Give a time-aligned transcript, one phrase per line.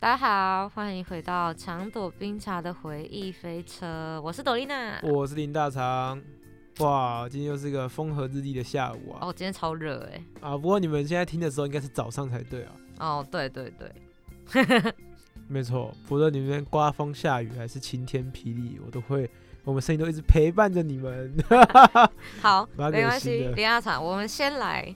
[0.00, 4.96] 大家好，欢迎回到长朵冰茶的回忆飞车，我是朵丽娜。
[5.02, 6.22] 我是林大长。
[6.78, 9.18] 哇，今天又是一个风和日丽的下午啊！
[9.22, 10.22] 哦，今天超热哎。
[10.40, 12.72] 啊，不过你们现在听的时候应该是早上才对啊。
[13.00, 13.92] 哦，对对对，
[15.48, 19.28] 没错，不论你们刮风下雨还是晴天霹雳，我都会，
[19.64, 21.34] 我们声音都一直陪伴着你们。
[22.40, 24.94] 好，没关系林大长，我们先来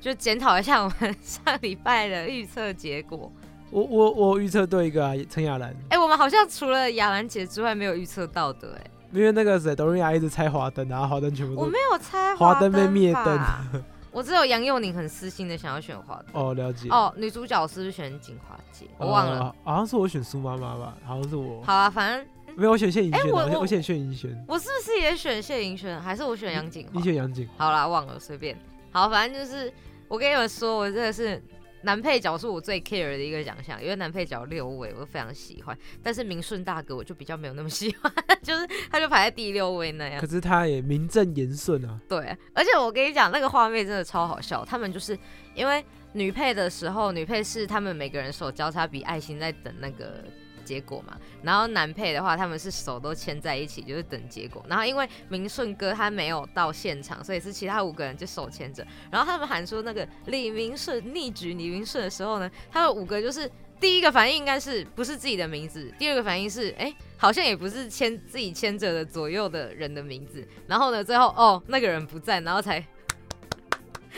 [0.00, 3.30] 就检讨一下我们上礼拜的预测结果。
[3.70, 13.40] 我我我预测对一个啊，陈雅兰，哎、我们好像除了雅兰姐之外没有预测到的哎、因为那个谁，董瑞雅一直猜华灯，然后华灯全部都我没有猜华灯灯被灭灯。
[14.10, 16.26] 我只有杨佑宁很私心的想要选华灯。
[16.32, 16.88] 哦，了解。
[16.88, 18.86] 哦，女主角是不是选锦华姐？
[18.96, 19.38] 我忘了。
[19.40, 27.02] 呃，好像是我选苏妈妈吧，好像是我，好啊，反正没有我选谢盈萱啊，哎我我我选谢盈萱，我是不是也选谢盈萱，还是我选杨锦华你？
[27.02, 28.58] 选杨景，好啦，忘了，随便。
[28.90, 29.70] 好，反正就是
[30.08, 31.40] 我跟你们说，我真的是
[31.88, 40.26] 男配角是我最 care 的一个奖项，因为男配角六位我都非常喜欢，但是明顺大哥我就比较没有那么喜欢，就是他就排在第六位那样可。
[40.26, 44.62] 是他也名正言顺啊，对，而且我跟你讲，那个画面真的超好笑。
[44.66, 45.18] 他们就是
[45.54, 50.22] 因为女配的时候，女配是他们每个人手交叉比爱心在等那个
[50.68, 54.62] 结果嘛，然后男配的话，他们是手都牵在一起，就是等结果。
[54.68, 58.86] 然后因为明顺哥他没有到现场，所以是其他五个人就手牵着。
[59.10, 70.46] 然后他们喊出那个李明顺逆举李明顺的时候呢，他们五个就是第一个反应应该是不是自己的名字，第二个反应是哎、好像也不是牵自己牵着的左右的人的名字。
[70.66, 72.84] 然后呢，最后哦那个人不在，然后才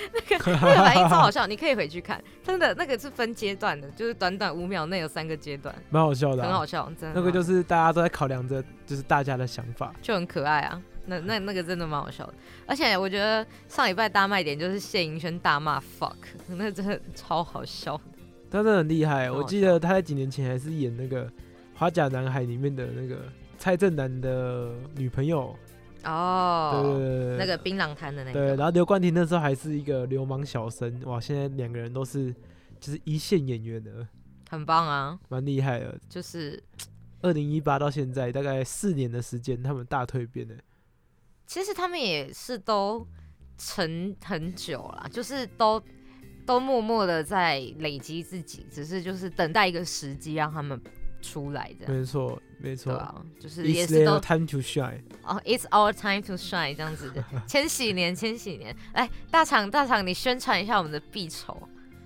[0.12, 7.20] 那个那个反应超好笑，你可以回去看，真的那个是分阶段的，就是短短五秒内有三个阶段，蛮好笑的、啊，很好笑，真的。
[7.20, 9.94] 那个就是是大家都在考量着，就是大家的想法。
[10.00, 10.80] 就很可爱啊。
[11.06, 12.34] 那那那个真的蛮好笑的，
[12.66, 16.14] 而且我觉得上礼拜大卖点就是谢盈萱大骂 fuck，
[16.46, 17.96] 那真的超好笑。
[17.96, 18.02] 的。
[18.50, 21.24] 他真的很厉害，我记得他在几年前还是演那个
[21.74, 23.22] 《花甲男孩》里面的那个
[23.58, 25.69] 蔡正南的女朋友，对
[26.04, 28.38] 哦，对对对，那个槟榔摊的那个。
[28.38, 32.34] 对，然后刘冠廷那时候还是一个流氓小生，哇，现在两个人都是
[32.78, 34.06] 就是一线演员的，
[34.48, 35.98] 很棒啊，蛮厉害的。
[36.08, 36.62] 就是
[37.22, 40.54] 二零一八到现在大概四年的时间，他们大蜕变的。
[41.46, 43.06] 其实他们也是都
[43.58, 45.82] 沉很久了，就是都
[46.46, 50.80] 都默默的在累积自己，只是就是等待一个时机让他们
[51.20, 52.92] 出来这样，没错，没错。
[52.92, 55.00] 啊，就是也 It's 是都 their time to shine。
[55.24, 61.56] 哦，It's our time to shine 这样子的，千禧年，千禧年，来大厂大厂，你宣传一下我们的必筹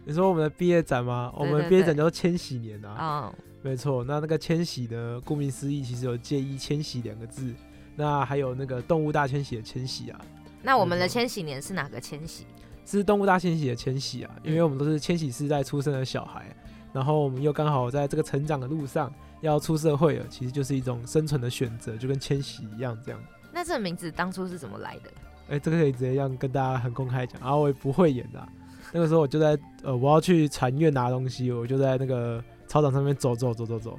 [0.04, 1.32] 你说我们的毕业展吗？
[1.34, 4.04] 我对对们毕业展对叫千禧年啊，啊，没错。
[4.04, 7.54] 那那个千禧呢，顾名思义，其实有介意千禧两个字。
[7.96, 10.20] 那还有那个动物大迁徙的迁徙啊，
[10.62, 12.44] 那我们的千禧年是哪个千禧？
[12.84, 16.54] 是动物大迁徙的迁徙啊，因为我们都是千禧世代出生的小孩，
[16.94, 23.20] 然后我们又刚好在这个成长的路上要出社会了，其实就是一种生存的选择，就跟迁徙一样这样。
[23.52, 25.10] 那这个名字当初是怎么来的？
[25.48, 28.48] 哎、这个可以直接这样跟大家很公开讲，然后我也不会演的啊、
[28.94, 33.98] 那个时候我就在呃，我要去禅院拿东西，我就在那个操场上面走走走走走，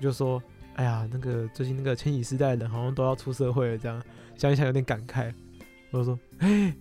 [0.00, 0.42] 就说，
[0.74, 4.02] 哎呀，那个最近那个千禧世代的人好像都要出社会了，这样
[4.36, 5.32] 想一想有点感慨，
[5.90, 6.74] 我就说，哎、哎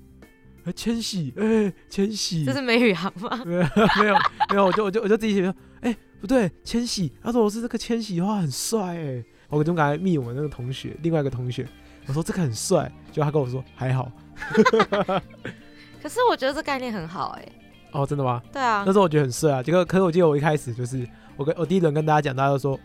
[0.76, 3.30] 千玺，哎、千玺，这是梅宇航吗？
[3.46, 3.62] 没有
[4.00, 4.16] 没有
[4.50, 11.66] 没有，我就我就我就自己写说，哎、不对，千玺，他说我是这个千玺的话很帅哎，我就赶快密我们那个同学，另外一个同学，
[12.08, 14.12] 我说这个很帅，就他跟我说还好，
[16.02, 17.48] 可是我觉得这概念很好哎、
[17.92, 18.42] 哦，真的吗？
[18.52, 21.08] 对啊那时，候我觉得很帅啊，结果可是我记得我一开始就是
[21.38, 22.80] 我跟我第一轮跟大家讲，大家都说，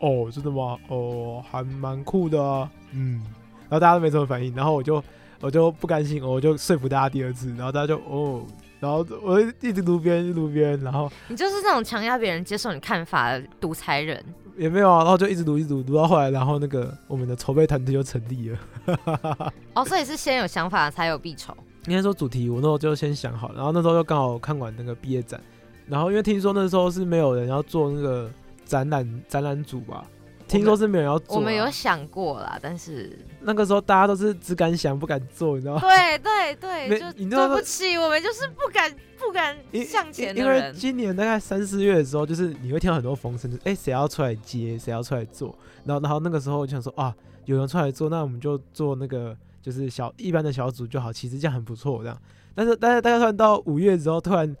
[0.00, 0.76] 哦，真的吗？
[0.88, 3.22] 哦，还蛮酷的啊，嗯，
[3.68, 5.02] 然后大家都没什么反应，然后我就
[5.42, 8.42] 我就不甘心，我就说服大家第二次，然后大家就哦，
[8.80, 14.24] 然后我就一直读别人，一直读别人，然后你就是那种强压别人接受你看法的独裁人。
[14.56, 19.52] 也没有啊，然后就一直读一直读，读到后来，然后那个我们的筹备团队就成立了。
[19.74, 21.56] 哦，所以是先有想法才有必筹。
[21.86, 25.40] 应该说主题我那时候就先想好，然后那时候就刚好看完那个毕业展，
[25.88, 28.30] 然后因为听说那时候是没有人要做那个
[28.64, 30.04] 展览展览组吧，
[30.52, 31.38] 听说是没有人要做啊。
[31.38, 35.80] 我们有想过啦，但是那个时候大家都是只敢想不敢做，你知道吗？
[35.80, 39.56] 对对对，没就对不起，我们就是不敢不敢
[39.86, 40.72] 向前的因为。
[40.74, 47.14] 今年大概三四月的时候，就是你会听到很多风声，就是哎谁要出来接，谁要出来做，然后然后那个时候我就想说啊，
[47.46, 52.18] 有人出来做，那我们就做那个就是小一般的小组就好，其实这样很不错这样。
[52.54, 54.54] 但是但是大概突然到五月之后，突然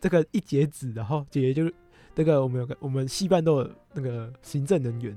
[0.00, 1.70] 这个一截止，然后姐姐就
[2.14, 5.14] 那个我们有个我们戏办都有那个行政人员，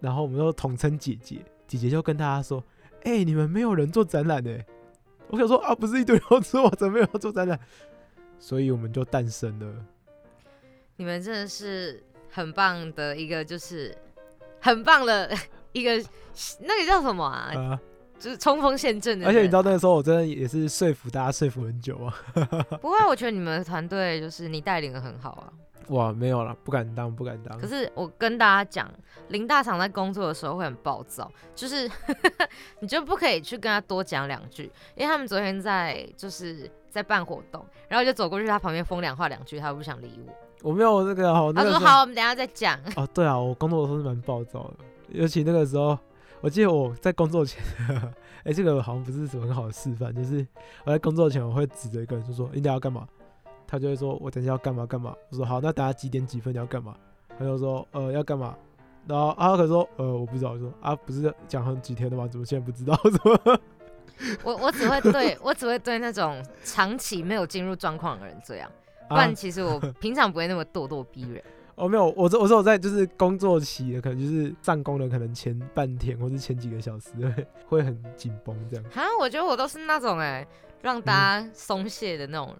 [0.00, 2.62] 然后我们都统称姐姐，姐姐就跟大家说，
[3.04, 4.58] 哎、你们没有人做展览呢、
[5.28, 7.58] 我想说啊，不是一堆人要做，怎么没有做展览？
[8.38, 9.86] 所以我们就诞生了。
[10.96, 13.96] 你们真的是很棒的一个，就是
[14.60, 15.30] 很棒的
[15.72, 15.96] 一个，
[16.60, 17.54] 那个叫什么啊？
[17.54, 17.80] 啊！
[18.20, 19.26] 就是冲锋陷阵的。
[19.26, 22.14] 而且你知道那个时候我真的也是说服大家说服很久啊。
[22.80, 25.50] 不会，我觉得你们团队就是你带领的很好啊。
[25.88, 27.66] 哇，没有了，不敢当，不敢当可。
[27.66, 28.88] 是我跟大家讲，
[29.28, 31.90] 林大厂在工作的时候会很暴躁，就是
[32.78, 40.32] 你就不可以去跟他多讲两句，因为他们昨天在就是在办活动，然后就走过去他旁边风凉话两句，他不想理我。
[40.62, 42.78] 我没有那个好，他说好，我们等一下再讲。
[42.94, 44.74] 哦，对啊，我工作的时候是蛮暴躁的，
[45.08, 45.98] 尤其那个时候，
[46.42, 47.62] 我记得我在工作前，
[48.44, 50.46] 哎、这个好像不是什么很好的示范，就是
[50.84, 53.06] 我在工作前我会指着一个人就说你等下要干嘛，
[53.66, 56.94] 他就会说我等一下要干嘛干嘛，我说好，那等下几点几分你要干嘛，
[57.38, 58.56] 他就说呃要干嘛，
[59.06, 62.26] 然后啊他可能说呃我不知道，我说啊不是讲很几天的吗？
[62.26, 62.96] 怎么现在不知道？
[63.04, 63.60] 怎么？
[64.42, 68.70] 我我只会对我只会对那种长期没有进入状况的人这样，
[69.08, 71.42] 不啊然其实我平常不会那么咄咄逼人。
[71.80, 78.84] 哦，没有，我这我说我在就是工作期的，可能就是上工的，可能前半天或是前几个小时会会很紧绷这样。
[78.90, 80.46] 哈，我觉得我都是那种哎、
[80.82, 82.54] 让大家松懈的那种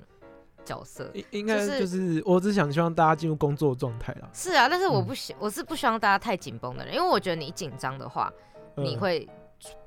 [0.65, 1.11] 角色。
[1.13, 4.31] 应应该就是就是，我只想希望大家进入工作状态啦。
[4.33, 8.33] 是啊，但是我嗯不希、我是不希望大家太紧绷的人，因为我觉得你紧张的话，
[8.77, 9.29] 嗯你会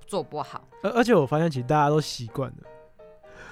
[0.05, 2.57] 做不好，而而且我发现其实大家都习惯了。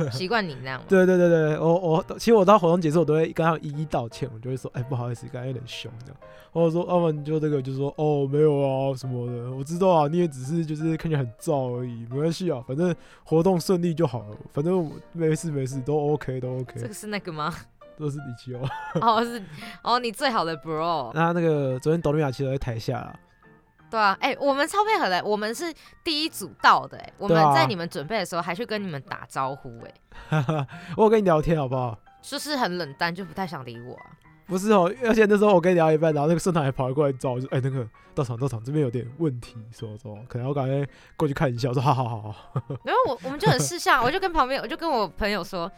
[0.12, 0.82] 习惯你那样。
[0.88, 6.18] 对对对对，我我其实我到活动结束，我都会跟他们一一道歉，我就会说，哎，不好意思，刚才有点凶这样。
[6.54, 12.94] 或者说，要、么你就这个就说，哦，没有啊什么的，我知道啊，你也只是就是看起来很燥而已，没关系啊，反正
[13.24, 17.54] 活动顺利就好了，反正我没事没事，都 OK 都 OK，这个是那个吗？
[17.98, 18.68] 都是李奇哦。
[19.00, 19.42] 哦，是
[19.82, 21.12] 哦，你最好的 bro。
[21.14, 23.20] 那那个昨天董丽雅其实在台下啦，
[23.92, 25.72] 对啊，哎、我们超配合的，我们是
[26.04, 29.80] 第一组到的，哎，我们在你们准备的时候还去跟你们打招呼，
[30.30, 30.46] 哎，
[30.96, 32.00] 我有跟你聊天好不好？
[32.22, 34.06] 就是很冷淡，就不太想理我啊。
[34.48, 41.70] 不是哦，而且那时候我跟你聊一半，然后那个社长还跑过来找我，就哎、那个到场到场这边有点问题，说说可能我赶快过去看一下。
[41.70, 42.36] 我说好好好好，
[42.84, 45.72] 然后我我们就很识相，我就跟旁边，我就跟我朋友说，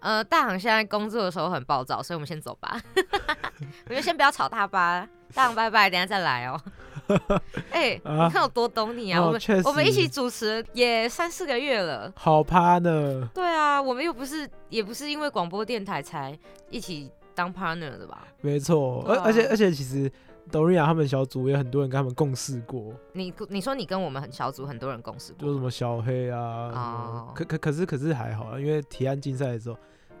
[0.00, 2.80] 呃，大航现在工作的时候很暴躁，所以我们先走吧，
[3.86, 5.08] 我们就先不要吵他吧。
[5.32, 6.60] 大航拜拜，等下再来哦。
[7.70, 9.24] 哎、啊你看我多懂你啊！
[9.24, 12.12] 我们我们一起主持也三四个月了。
[12.16, 13.28] 好趴呢。
[13.34, 16.38] 对啊，我们又不是也不是因为广播电台才
[16.70, 18.26] 一起当 partner 的吧？
[18.40, 20.10] 没错，而、啊而且而且其实
[20.50, 26.40] 董律雅他们小组也有很多人跟他们共事过，你你说你跟我们很小组很多人共事过就什么小黑啊，
[26.74, 29.76] 哦可可可是可是还好啊，因为提案竞赛的时候，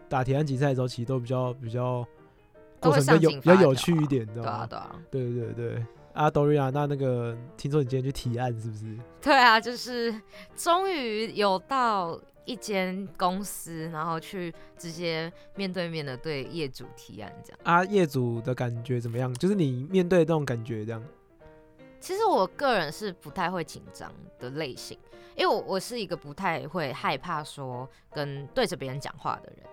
[0.08, 2.06] 打提案竞赛的时候，其实都比较比较
[2.80, 4.66] 过程比较比较有趣一点，你知道吗？
[4.68, 5.86] 对啊对啊对对对。
[6.16, 8.98] 啊，多瑞亚，那那个听说你今天去提案是不是？
[9.20, 10.18] 对啊，就是
[10.56, 17.60] 终于有到一间公司，然后去直接面对面的对业主提案这样。
[17.64, 19.32] 啊，业主的感觉怎么样？
[19.34, 21.04] 就是你面对那种感觉这样。
[22.00, 24.98] 其实我个人是不太会紧张的类型，
[25.36, 29.66] 因为我我是一个不太会害怕说跟对着别人讲话的人。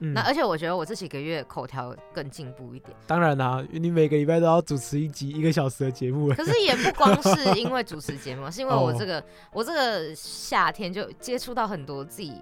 [0.00, 8.96] 嗯，那而且我觉得我这几个月口条更进步一点，当然啦，你每个礼拜都要主持一集一个小时的节目，可是也不光是因为主持节目， 是因为我哦。
[8.98, 12.34] 这个、我这个夏天就接触到很多自己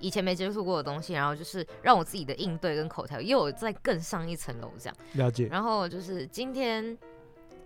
[0.00, 4.96] 以前没接触过的东西，然后就是让我自己的应对跟口条又有再更上一层楼这样。
[5.12, 5.46] 了解。
[5.50, 6.96] 然后就是今天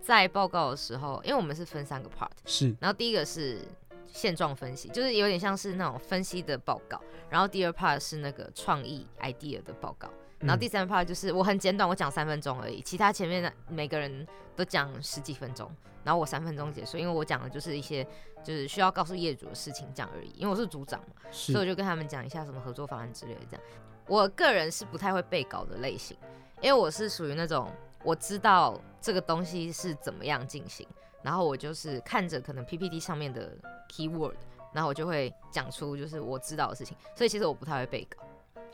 [0.01, 2.75] 在报告的时候，因为我们是分三个 part，是。
[2.79, 3.59] 然后第一个是
[4.07, 10.09] 现状分析，就是有点像是那种分析的报告，然后第二 part 是那个创意 idea 的报告。
[10.39, 15.71] 然后第嗯三 part 就是我很简短，我讲三分钟而已，其他前面的每个人都讲十几分钟，
[16.03, 18.05] 然后我三分钟结束，因为我讲的就是一些
[18.43, 23.65] 就是需要告诉业主的事情这样而已，因为我是组长嘛，所以我就跟他们讲一下什么合作方案之类的这样。
[24.07, 26.15] 我个人是不太会背稿的类型，
[26.61, 27.71] 因为我是属于那种
[28.03, 30.85] 我知道这个东西是怎么样进行，
[31.25, 33.51] 然后我就是看着可能 PPT 上面的
[33.89, 34.35] keyword，
[34.71, 38.23] 然后我就会讲出就是我知道的事情，所以其实我不太会背稿。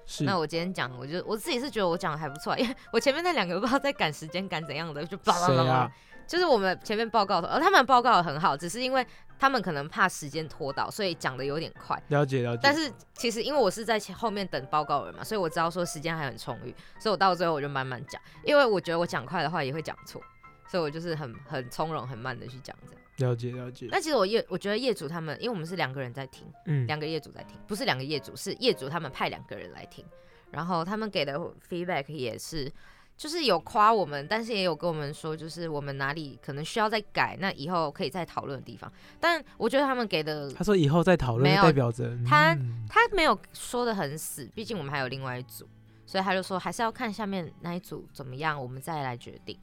[0.05, 5.91] 是那我今天讲，我就我自己是觉得我讲的还不错，因为我前面那两个不知道在赶时间赶怎样的，就叭叭叭叭谁啊，？
[6.27, 9.05] 就是我们前面报告的，呃，他们报告的很好，只是因为
[9.39, 12.01] 他们可能怕时间拖到，所以讲的有点快。
[12.08, 12.62] 了解了解。
[12.63, 20.22] 但是其实因为我是在前后面等报告人嘛，所以我知道说时间还很充裕，所以我到最后我就慢慢讲，因为我觉得我讲快的话也会讲错，
[20.71, 23.01] 所以我就是很很从容很慢的去讲这样。
[23.17, 23.89] 了解了解。
[23.91, 30.05] 那其实我业我觉得业主他们，因为我们是两个人在听，嗯，两个业主在听，不是两个业主，是业主他们派两个人来听，
[30.49, 31.37] 然后他们给的
[31.69, 32.71] feedback 也是，
[33.17, 38.91] 就是有夸我们，但是也有跟我们说，就是我们哪里可能需要再改，那以后可以再讨论的地方。
[39.19, 45.67] 但我觉得他们给的他说以后再讨论，没有代表着他嗯他没有说的很死，毕竟我们还有另外一组，
[46.07, 49.59] 所以他就说还是要看下面那一组怎么样，我们再来决定。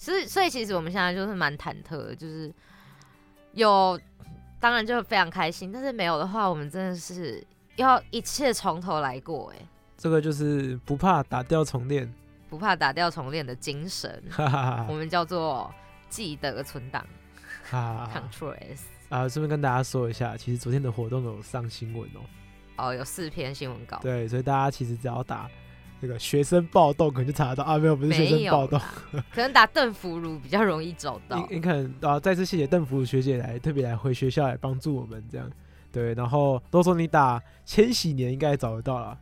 [0.00, 2.50] 所以所以其实我们现在就是蛮忐忑的，就是
[3.52, 4.00] 有
[4.58, 9.58] 当然就非常开心，但是没有的话，我们真的是要一切从头来过，哎，
[9.98, 12.10] 这个就是不怕打掉重练，
[12.48, 14.22] 不怕打掉重练的精神，
[14.88, 15.70] 我们叫做
[16.08, 17.04] 记得存档。
[17.70, 18.88] ，Ctrl S。
[19.10, 22.20] 啊，顺便跟大家说一下，其实昨天的活动有上新闻哦。
[22.78, 25.50] 哦，有四篇新闻稿，对，所以大家其实只要打
[26.00, 27.78] 那个学生暴动，可能就查得到啊。
[27.78, 28.80] 没有，不是学生暴动。
[29.32, 31.36] 可能打邓福如比较容易找到。
[31.36, 35.50] 你你可能啊，再次谢谢邓福如学姐来特别来回学校来帮助我们这样。
[35.92, 39.18] 对，然后都说你打千禧年应该找得到了，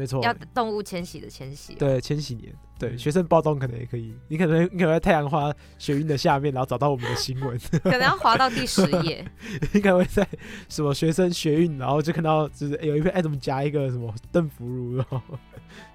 [0.00, 0.22] 没错。
[0.24, 9.22] 要动物迁徙的迁徙哦，对，迁徙年，对，嗯学生暴动可能也可以， 你可能你可能在太阳花学运的下面，然后找到我们的新闻， 可能要滑到第十页。
[9.74, 10.26] 应该会在
[10.70, 15.04] 什么学生学运，然后就看到就是、欸有一篇哎怎么夹一个什么邓福如，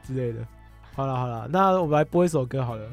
[0.06, 0.46] 之类的。
[0.94, 2.88] 好了好了，那我们来播一首歌好了。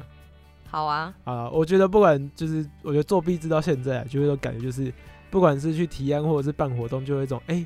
[0.67, 4.91] 好啊，啊，我觉得不管就是，我觉得作弊制到现在啊，就会有种感觉，就是
[5.29, 7.63] 不管是去提案或者是办活动，就有一种哎、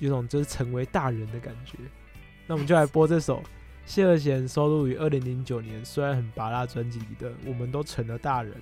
[0.00, 1.78] 有种就是成为大人的感觉。
[2.52, 3.42] 那我们就来播这首
[3.86, 8.52] 谢和弦收录于二零零九年虽然很拔辣专辑里的《我们都成了大人》。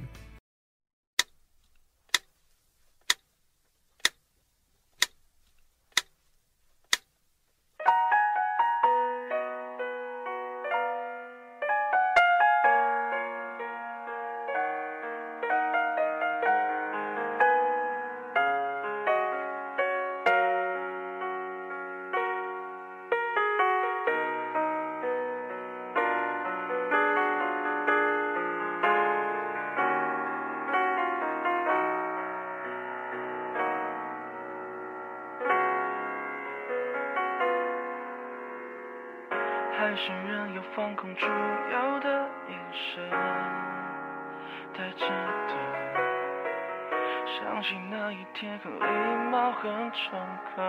[49.01, 50.19] 礼貌很诚
[50.55, 50.65] 恳，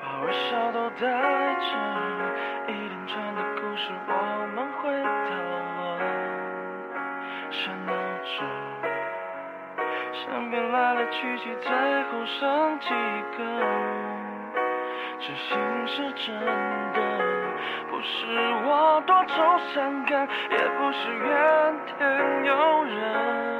[0.00, 1.70] 把微笑都带着，
[2.68, 4.10] 一连串的故事我
[4.54, 5.30] 们会讨
[5.76, 5.82] 论
[7.50, 7.92] 喧闹
[8.24, 8.34] 着，
[10.12, 12.88] 身边来来去去最后剩几
[13.36, 13.38] 个。
[15.20, 15.56] 这心
[15.86, 16.34] 是真
[16.92, 16.98] 的，
[17.88, 18.26] 不是
[18.66, 19.32] 我多愁
[19.72, 23.53] 善感，也不是怨天尤人。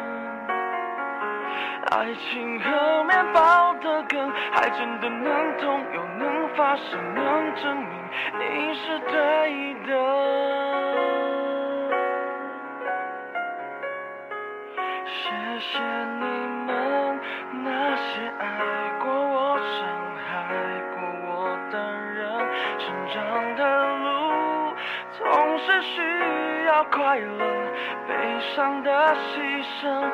[1.96, 7.88] 爱情和面包的梗，还真的能痛又能发生，能证明
[8.36, 9.94] 你是对的。
[15.06, 15.78] 谢谢
[16.18, 16.24] 你
[16.66, 17.20] 们
[17.62, 18.44] 那些爱
[19.00, 19.86] 过我、伤
[20.26, 20.34] 害
[20.96, 20.98] 过
[21.28, 21.78] 我的
[22.12, 22.24] 人，
[22.80, 22.84] 成
[23.14, 23.62] 长的
[23.98, 24.74] 路
[25.12, 27.38] 总是需要快乐、
[28.08, 28.12] 悲
[28.56, 30.10] 伤的牺牲，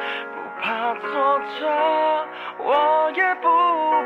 [0.63, 2.27] 怕挫折，
[2.59, 3.49] 我也不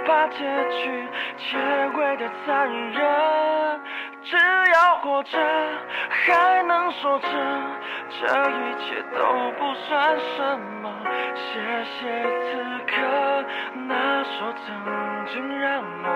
[0.07, 0.39] 怕结
[0.71, 1.59] 局结
[1.97, 3.81] 尾的残忍，
[4.23, 4.37] 只
[4.73, 5.39] 要活着
[6.09, 7.29] 还能说着，
[8.21, 10.93] 这一切都不算什么。
[11.35, 13.45] 谢谢此刻
[13.89, 16.09] 那首曾经让我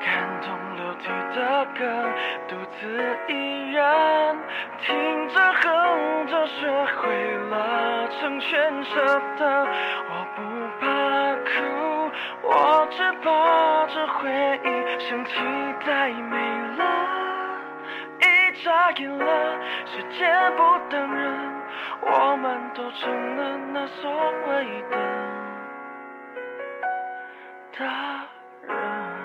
[0.00, 0.59] 感动。
[1.00, 1.80] 流涕的歌，
[2.48, 2.80] 独自
[3.28, 3.32] 一
[3.72, 4.38] 人
[4.80, 9.66] 听着哼着，学会了成全舍得。
[10.08, 10.42] 我不
[10.80, 10.86] 怕
[11.44, 11.50] 哭，
[12.42, 14.30] 我只怕这回
[14.64, 14.68] 忆
[15.00, 15.32] 像期
[15.86, 16.36] 待没
[16.76, 16.82] 了。
[18.20, 18.24] 一
[18.62, 19.24] 眨眼了，
[19.86, 21.62] 时间不等人，
[22.02, 24.10] 我们都成了那所
[24.46, 24.96] 谓的
[27.78, 27.86] 大
[28.68, 29.19] 人。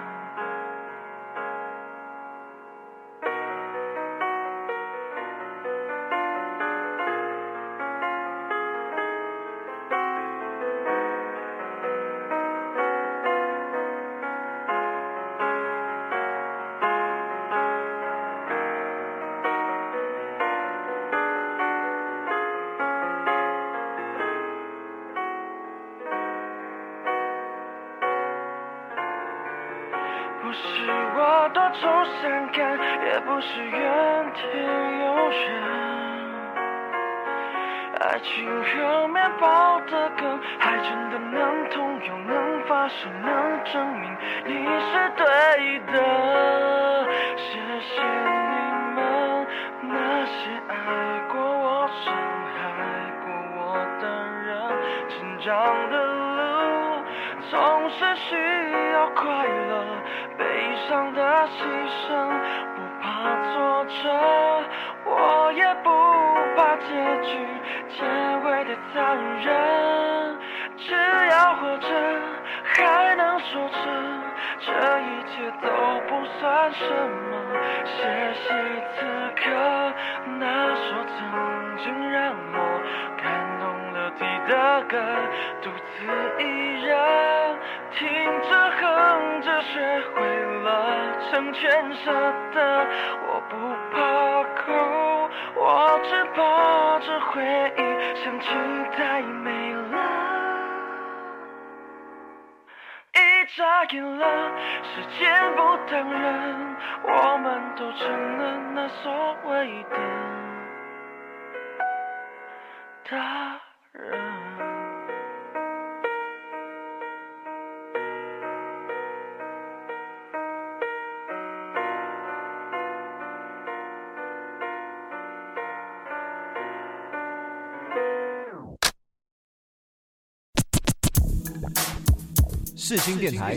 [132.87, 133.55] 世新电台，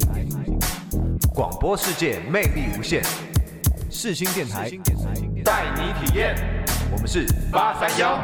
[1.34, 3.02] 广播世界魅力无限。
[3.90, 4.70] 世新电台
[5.48, 6.36] 带你体验。
[6.92, 8.22] 我们是八三幺。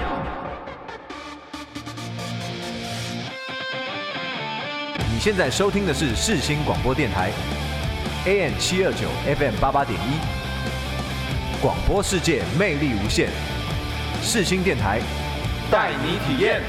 [5.10, 7.30] 你现在收听的是世新广播电台
[8.26, 11.62] ，AM 七二九 FM 八八点一。
[11.62, 13.30] 广播世界魅力无限。
[14.20, 15.00] 世新电台
[15.70, 16.60] 带你体验。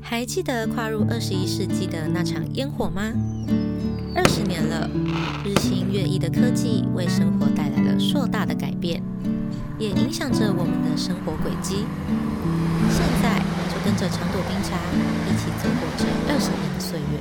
[0.00, 3.12] 还记得跨入二十一世纪的那场烟火吗？
[4.14, 4.88] 二十年了，
[5.44, 7.44] 日新月异的科技为生活
[7.96, 9.02] 了硕大的改变，
[9.78, 11.86] 也影响着我们的生活轨迹。
[12.90, 13.40] 现在
[13.72, 14.76] 就跟着长朵冰茶
[15.26, 17.18] 一起走过这二十年的岁月。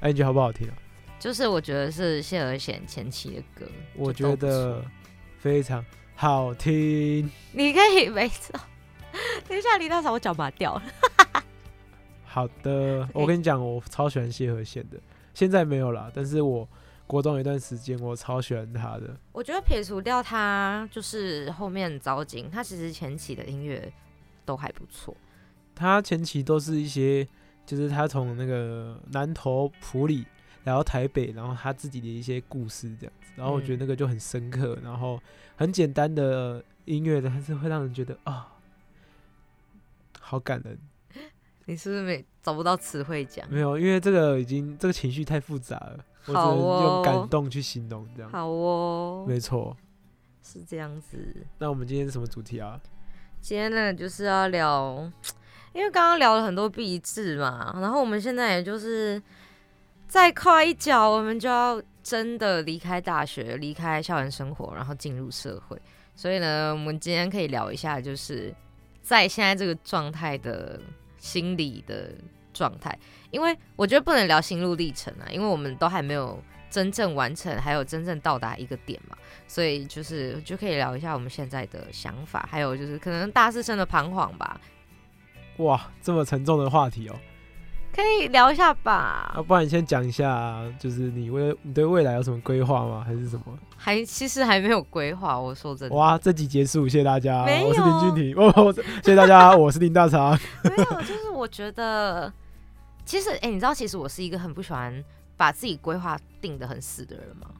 [0.00, 0.74] 哎，你觉得好不好听啊？
[1.20, 4.84] 就是我觉得是谢和弦前期的歌，我觉得
[5.38, 5.84] 非常
[6.16, 7.30] 好听。
[7.52, 8.58] 你可以没错。
[9.48, 10.82] 等一下，李大嫂，我脚麻掉了。
[12.24, 14.98] 好的， 我跟你讲，我超喜欢谢和弦的，
[15.32, 16.68] 现在没有了，但是我
[17.06, 19.16] 国中有一段时间我超喜欢他的。
[19.32, 23.92] 我觉得撇除掉他就是后面糟景，他其实前期的音乐
[24.44, 25.16] 都还不错。
[25.74, 27.26] 他前期都是一些，
[27.66, 30.24] 就是他从那个南投埔里
[30.64, 35.20] 来到台北，然后他自己的一些故事这样子，然后我觉得嗯那个就很深刻，然后
[35.56, 38.52] 很简单的音乐的，但是会让人觉得啊、
[40.20, 40.78] 好感人。
[41.66, 43.46] 你是不是没找不到词汇讲？
[43.50, 48.30] 没有，因为这个已经这个情绪太复杂了，我只好能用哦感动去形容这样。
[48.30, 49.76] 好哦，没错，
[50.42, 51.18] 是这样子。
[51.58, 52.80] 那我们今天是什么主题啊？
[53.40, 55.10] 今天呢，就是要聊，
[55.74, 59.22] 因为刚刚聊了很多壁纸嘛，然后我们现在也就是
[60.08, 65.80] 再跨一脚，我们就要真的离开大学，离开校园生活，然后进入社会。
[66.16, 68.54] 所以呢，我们今天可以聊一下，就是
[69.02, 70.80] 在现在这个状态的
[71.18, 72.12] 心理的
[72.54, 72.98] 状态，
[73.30, 79.14] 因为我觉得不能聊心路历程啊，因为我们都还没有真正完成，还有真正到达一个点嘛。
[79.46, 84.58] 所以就是就可以聊一下我们现在的想法，还有就是可能大四生的彷徨吧，
[85.58, 87.14] 哇，这么沉重的话题哦。
[87.94, 89.42] 可以聊一下吧要、。
[89.42, 93.04] 不然你先讲一下，就是你未你对未来有什么规划吗？
[93.06, 93.56] 还是什么？
[93.76, 100.36] 还其实还没有规划，我说真的，哇，这集结束，谢谢大家，我是林俊廷，我我谢谢大家，我是林大肠。
[100.64, 102.32] 没有，就是我觉得
[103.04, 105.04] 其实哎、你知道其实我是一个很不喜欢
[105.36, 107.50] 把自己规划定的很死的人吗？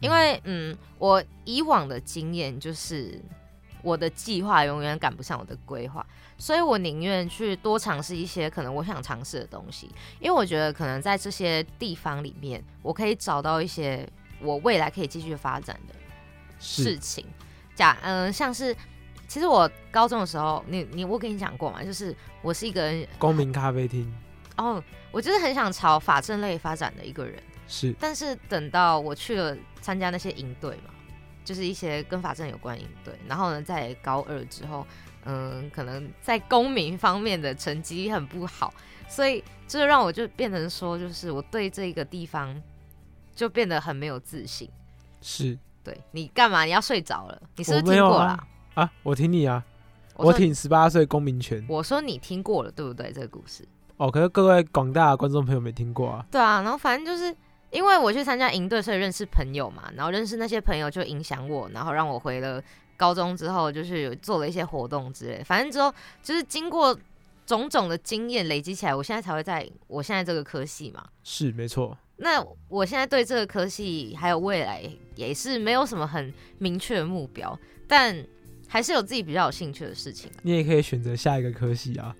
[0.00, 3.18] 因为嗯，我以往的经验就是
[3.82, 6.04] 我的计划永远赶不上我的规划，
[6.36, 14.06] 所以我宁愿去多尝试一些可能我想尝试的东西，因为我觉得可能在这些地方里面，我可以找到一些
[14.40, 15.94] 我未来可以继续发展的
[16.58, 17.24] 事，情。
[17.74, 18.74] 假嗯、像是
[19.28, 24.12] 其实我高中的时候，你你我跟你讲过嘛，就是我是一个公民咖啡厅
[24.56, 27.42] 哦，我就是很想朝法政类发展的一个人。
[27.68, 30.94] 是但是等到我去了参加那些营队嘛，
[31.44, 34.86] 就是一些跟法政有关营队，然后呢，在高二之后，
[35.24, 38.72] 嗯，可能在公民方面的成绩很不好，
[39.08, 42.54] 所以这让我就变成说，就是我对这个地方
[43.34, 44.70] 就变得很没有自信。
[45.20, 46.62] 是对你干嘛？
[46.62, 47.42] 你要睡着了？
[47.56, 48.26] 你是不是听过了？
[48.26, 49.64] 啊啊，我听你啊，
[50.14, 53.12] 我挺十八岁公民权我说你听过了，对不对？
[53.12, 53.66] 这个故事。
[53.98, 57.34] 哦，可是各位广大的观众朋友没听过啊，对啊，然后反正就是
[57.70, 62.62] 因为我去参加营队，所以认识朋友嘛，然后认识那些朋友就影响我，然后让我回了
[62.96, 65.42] 高中之后，就是有做了一些活动之类。
[65.42, 66.96] 反正之后就是经过
[67.46, 71.02] 种种的经验累积起来，我现在才会在我现在这个科系嘛。
[71.24, 74.82] 是没错，那我现在对这个科系还有未来
[75.14, 78.14] 也是没有什么很明确的目标，但
[78.68, 80.40] 还是有自己比较有兴趣的事情啊。
[80.42, 82.14] 你也可以选择下一个科系啊。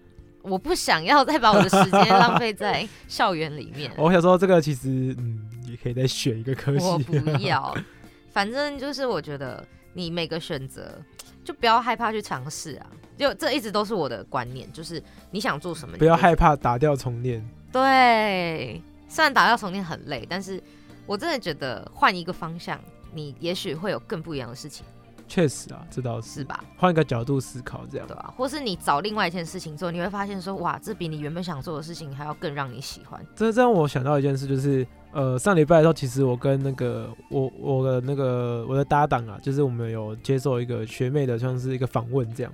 [0.49, 3.91] 我不想要再把我的时间浪费在校园里面。
[3.99, 6.85] 我想说这个其实嗯，也可以再选一个科系。
[6.85, 7.77] 我不要，
[8.33, 10.97] 反正就是我觉得你每个选择
[11.45, 16.51] 就不要害怕去尝试啊，就这一直都是我的观念，就是你想做什么，不要害怕。
[16.51, 17.45] 怕打掉重练。
[17.73, 20.63] 对，虽然打掉重练很累，但是
[21.07, 22.81] 我真的觉得换一个方向，
[23.13, 24.87] 你也许会有更不一样的事情，
[25.29, 26.65] 确实啊，这倒是是吧？
[26.77, 33.25] 换一个角度思考，这样对吧、或是你找另外一件事情做，你会发现说，哇，这比你原本想做的事情还要更让你喜欢。
[33.35, 42.53] 这这让我想到一件事，就是呃上礼拜的时候，其实我跟那个我我的那个我的搭档啊，就是我们有接受一个学妹的像是一个访问这样，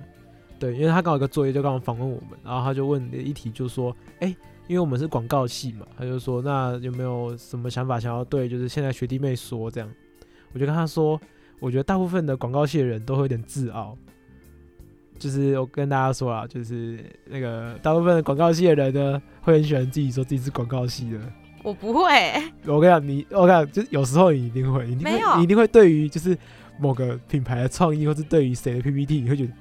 [0.59, 4.35] 对，因为他刚好有个作业就刚好访问我们，然后他就问的一题就说，哎、
[4.67, 9.89] 因为我们是广告系嘛，他就说那有没有什么想法想要对就是现在学弟妹说这样，
[10.53, 11.19] 我就跟他说，
[11.63, 13.97] 我觉得大部分的广告系的人都会有点自傲。
[15.17, 21.19] 就是我跟大家说啊，就是那个大部分的广告系的人呢，会很喜欢自己说自己是广告系的。
[21.63, 22.03] 我不会，
[22.65, 26.37] 我跟你讲，你我跟你讲，就是有时候你一定会，你一定没有会，你一定会对于就是
[26.77, 29.53] 某个品牌的创意，或是对于谁的 PPT，你会觉得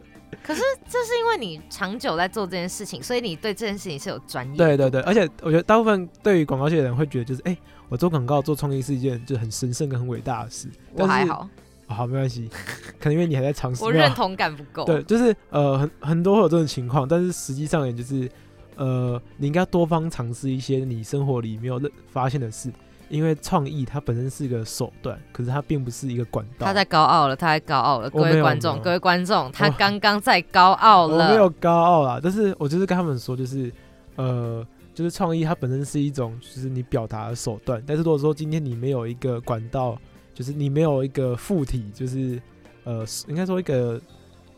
[0.46, 4.56] 可是这是因为你长久在做这件事情，所以你对这件事情是有专业。
[4.56, 7.56] 对对对，而且我觉得大部分对于广告界的人会觉得就是，哎、
[7.88, 10.68] 我做广告做创意是一件就很神圣跟很伟大的事。
[10.92, 11.48] 我还好，
[11.88, 12.48] 哦好，没关系，
[13.00, 13.82] 可能因为你还在尝试。
[13.84, 14.84] 我认同感不够。
[14.84, 18.30] 对，就是呃，很很多会有这种情况，但是实际上也就是
[18.76, 22.70] 呃，你应该多方尝试一些你生活里没有认发现的事，
[23.08, 26.66] 因为创意它本身是一个手段，可是它并不是一个管道。
[26.66, 31.26] 他在高傲了，他在高傲了，各位观众，各位观众，他刚刚在高傲了。
[31.26, 33.72] 我没有高傲啦，但是我就是跟他们说，就是
[34.16, 39.96] 呃，就是创意它本身是一种就是你表达的手段，但是如果说今天你没有一个管道，
[40.34, 42.40] 就是你没有一个附体，就是
[42.84, 44.00] 呃，应该说一个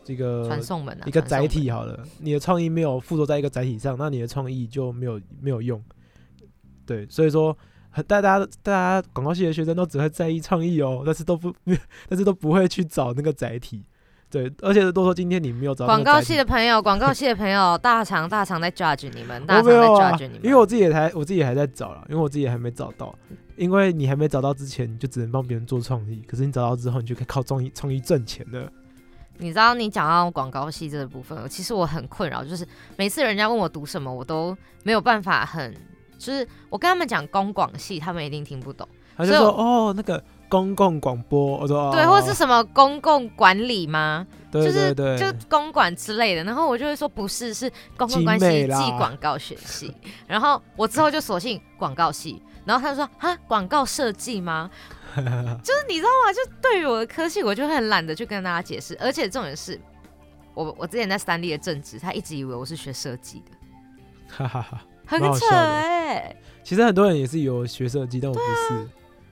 [0.03, 5.79] 这个传送门啊，一个载体好了，你的创意没有附着在一个载体上，那你的创意就没有没有用。
[6.85, 7.59] 对，所以说，很
[8.03, 11.53] 大家大家广告系的学生都只会在意创意哦，但是都不，
[12.07, 13.83] 但是都不会去找那个载体。
[14.31, 20.45] 对，而且都说今天你没有找到广告系的朋友，广告系的朋友，大厂大厂在 judge 你们，大我厂在 judge 你们。
[20.45, 23.13] 因为我自己也还我自己也还在找了，因为我自己也还没找到。
[23.55, 28.71] 因为你还没找到之前，你就只能帮别人做创意，可是你找到之后，你就可以靠创意创意挣钱了。
[29.39, 35.75] 你知道你讲到广告系这个部分，其实我很困扰，就是每次人家问我读什么，我都没有办法很，
[36.19, 44.27] 就是我跟他们讲公广系，他们一定听不懂，他就说哦，那个公共广播，我说对，哦或是什么公共管理吗？
[44.51, 49.95] 对就是对对，就公管之类的，然后我就会说不是，是公共关系暨广告学系，
[50.27, 54.69] 然后我之后就索性广告系，然后他就说哈广告设计吗？
[55.15, 56.33] 就是你知道吗？
[56.33, 59.79] 就对于我的科系，我就会很懒得去跟大家解释，而且重点是
[60.53, 63.57] 我我之前在三立的正职，他一直以为我是学设计的，
[64.29, 64.81] 哈哈哈。
[65.09, 68.87] 很扯哎、其实很多人也是有学设计，但我不是。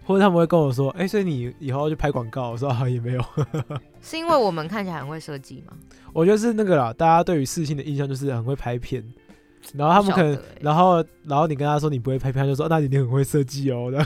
[0.05, 3.21] 或者他们会跟我说：“哎、所以你以后要去拍广告？”我说：“啊，也没有。
[4.01, 5.73] 是因为我们看起来很会设计吗？”
[6.13, 9.03] 我觉得是那个啦，大家对于事情的印象就是很会拍片，
[9.73, 13.91] 然后他们可能然后然后你跟他说你不会拍片，他就说：“那你一定很会设计哦。
[13.91, 14.01] ”的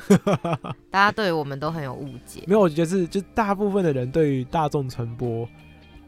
[0.89, 2.41] 大家对我们都很有误解。
[2.49, 5.47] 没有，我觉得是就大部分的人对于大众传播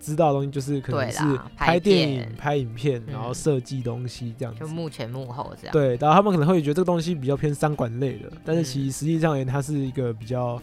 [0.04, 1.20] 知道的东西，就是可能是
[1.56, 4.74] 拍拍电影、拍影片，然后嗯设计东西这样就子。
[4.74, 10.62] 幕前幕后这样，对，然后他们可能会觉得这个东西比较偏商管类的，但是嗯其实实际上而言，它是一个比较，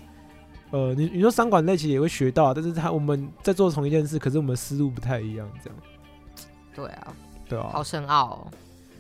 [0.71, 5.79] 呃，你你说商管类其实也会学到啊，但是他我们在做同一件事，可是我们思路不太一样，这样，
[6.75, 7.17] 对啊，
[7.49, 8.47] 对啊好，深奥哦。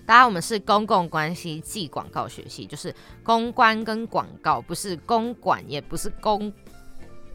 [0.07, 6.53] 大家，我们是公共关系暨广告学系，就是公关跟广告，不是公管，也不是公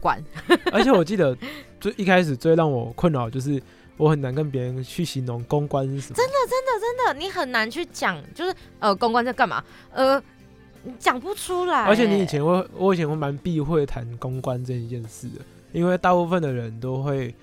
[0.06, 0.22] 管。
[0.72, 1.36] 而且我记得
[1.80, 3.60] 最一开始最让我困扰就是
[3.96, 9.64] 我很难跟别人去形容公关是什么，真的真的真的，你很难去讲，就是呃，公关在干嘛？
[9.92, 10.22] 呃，
[10.98, 11.84] 讲不出来。
[11.84, 15.40] 而且你以前会，我以前会蛮避讳谈公关这一件事的，
[15.72, 17.34] 因为大部分的人都会。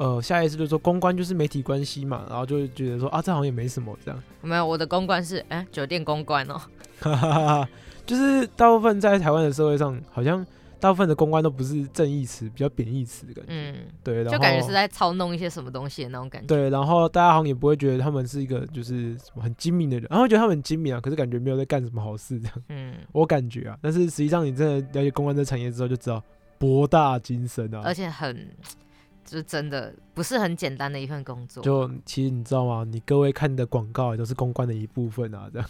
[0.00, 6.54] 呃，下意识就说公关就是媒体关系嘛，然后就会觉得说啊，这好像也没什么这样，没有，我的公关是哎、酒店公关哦。
[7.00, 7.68] 哈哈哈哈，
[8.06, 10.46] 就是大部分在台湾的社会上，好像
[10.80, 13.52] 大部分的公关都不是正义词，比较贬义词的感觉。
[13.52, 16.46] 嗯，对，然后就感觉是在操弄一些什么东西的那种感觉。
[16.46, 23.76] 对，然后大家好像也不会觉得他们是一个就是什么很精明的人，然后觉得他们很精明啊，可是感觉没有在干什么好事这样，嗯，我感觉啊。
[23.82, 26.22] 但是实际上你真的了解公关这产业之后，就知道
[26.58, 27.92] 博大精深啊而。
[27.92, 28.48] 且很，
[29.24, 31.60] 就是真的不是很简单的一份工作。
[31.62, 32.84] 就其实你知道吗？
[32.84, 35.68] 你各位看的广告也都是公关的一部分啊，这样。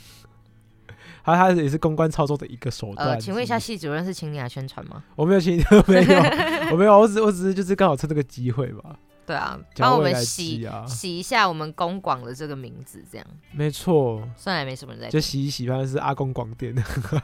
[1.36, 3.08] 它它也是公关操作的一个手段。
[3.08, 5.02] 呃，请问一下，系主任是请你来宣传吗？
[5.16, 6.22] 我没有请，没有，
[6.72, 15.08] 我没有，我只我只是就是刚好趁这个机会吧，对啊，帮我们洗啊，洗一下我们公广的这个名字，这样没错，虽然也没什么人在。
[15.08, 16.74] 就洗一洗，反正是阿公广电。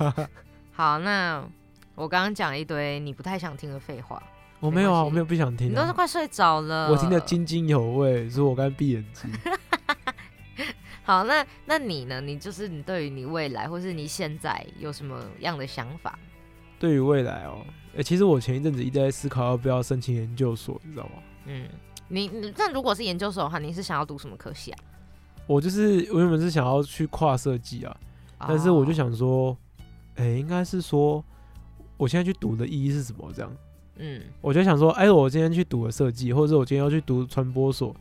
[0.73, 1.45] 好，那
[1.95, 4.23] 我刚刚讲了一堆你不太想听的废话，
[4.61, 6.90] 我没有啊，我没有不想听、啊，你都是快睡着了。
[6.90, 9.31] 我听得津津有味，所以我刚闭眼睛。
[11.05, 12.21] 好，那那你呢？
[12.21, 16.19] 你就是你对于你未来或是你现在有什么样的想法？
[16.81, 17.64] 对于未来哦，
[17.97, 21.12] 哎、其实我前一阵子一直在思考要不要申请研究所，你知道吗？
[21.45, 21.69] 嗯，
[22.09, 24.79] 你你那如果是研究所的话，你是想要读什么科系啊？
[25.47, 27.95] 我就是我原本是想要去跨设计啊，
[28.49, 29.57] 但是我就哦，想说，
[30.14, 31.23] 哎、应该是说
[31.99, 33.31] 我现在去读的意义是什么？
[33.35, 33.57] 这样，
[33.97, 37.95] 嗯，我就想说，哎、我今天去读了设计，或者是我今天要去读传播所，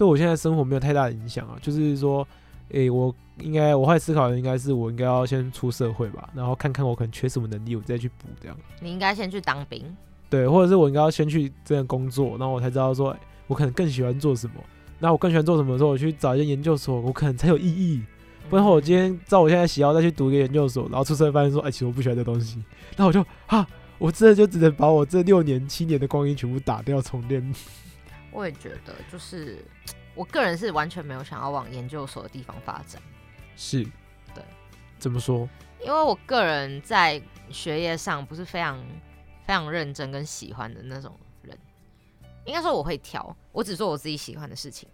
[0.00, 1.58] 对我现在生活没有太大的影响啊。
[1.60, 2.26] 就是说，
[2.70, 8.56] 诶、我应该我会思考的应该是我应该要先出社会吧，然后看看我可能缺什么能力，我再去补这样。
[8.80, 9.84] 你应该先去当兵。
[10.30, 14.54] 对，或者是我应该要先去这样工作，然后我才知道说，哎我可能更喜欢做什么。
[14.98, 18.00] 那我更喜欢做什么的时候，我去找一间研究所，我可能才有意义。
[18.48, 22.62] 不然我今天照我现在喜好再去读一个研究所，然后出社会发现说，哎、其实我不喜欢这东西，
[22.96, 23.66] 那我就哈，
[23.98, 27.52] 我真的就只能把我这六年、七年的光阴全部打掉重练。
[28.32, 29.64] 我也觉得，就是
[30.14, 33.00] 我个人是完全没有想要往研究所的地方发展，
[33.56, 33.84] 是，
[34.34, 34.42] 对，
[34.98, 35.48] 怎么说？
[35.80, 38.78] 因为我个人在学业上不是非常
[39.46, 41.58] 非常认真跟喜欢的那种人。
[42.44, 44.88] 应该说我会挑，我只做我自己喜欢的事情。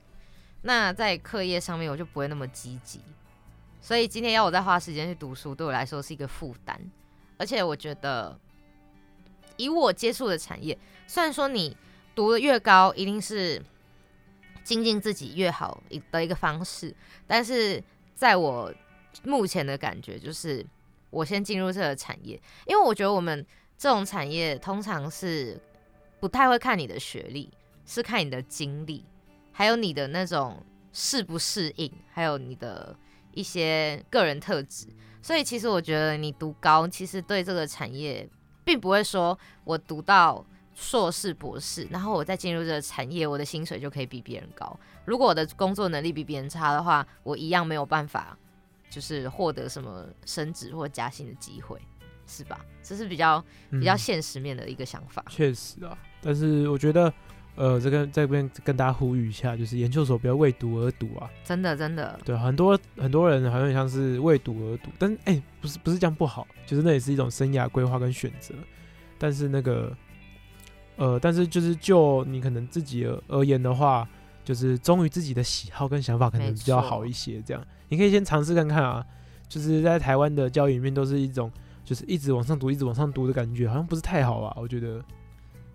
[0.62, 3.00] 那在课业上面我就不会那么积极，
[3.80, 6.80] 所以今天要我再花时间去读书，对我来说是一个负担。
[7.38, 8.38] 而且我觉得，
[9.56, 11.76] 以我接触的产业，虽然说你
[12.16, 13.62] 读的越高，一定是
[14.64, 16.92] 精进自己越好的一个方式，
[17.26, 17.80] 但是
[18.14, 18.72] 在我
[19.22, 20.64] 目前的感觉，就是
[21.10, 25.60] 我先进入这个产业，因为我觉得我们这种产业通常是
[26.18, 27.50] 不太会看你的学历，
[27.84, 29.04] 是看你的经历，
[29.52, 32.96] 还有你的那种适不适应，还有你的
[33.32, 34.86] 一些个人特质。
[35.20, 38.26] 所以其实我觉得你读高，其实对这个产业，
[38.64, 40.44] 并不会说我读到
[40.78, 44.78] 硕士、博士，然后我再进入这个产业，我的薪水就可以比别人高。
[45.06, 48.36] 如果我的工作能力比别人差的话，我一样没有办法，
[48.90, 51.80] 就是获得什么升职或加薪的机会，
[52.26, 52.60] 是吧？
[52.82, 55.24] 这是比较比较嗯现实面的一个想法。
[55.30, 57.10] 确实啊，但是我觉得，
[57.54, 61.30] 呃，这个在这边跟大家呼吁一下，就是研究所不要为读而读啊。
[61.42, 68.54] 真的，真的，对，很多很多人好像像是为读而读，但哎、不是不是这样不好，就是那也是一种生涯规划跟选择。
[69.18, 69.96] 但是那个，
[70.96, 74.08] 呃，但是就是就你可能自己而而言的话，
[74.44, 77.42] 就是忠于自己的喜好跟想法，可能比较好一些。
[77.42, 79.04] 这样，你可以先尝试看看啊。
[79.48, 81.48] 就是在台湾的教育里面，都是一种
[81.84, 84.52] 就是一直往上读，一直往上读的感觉，好像不是太好啊。
[84.60, 85.00] 我觉得，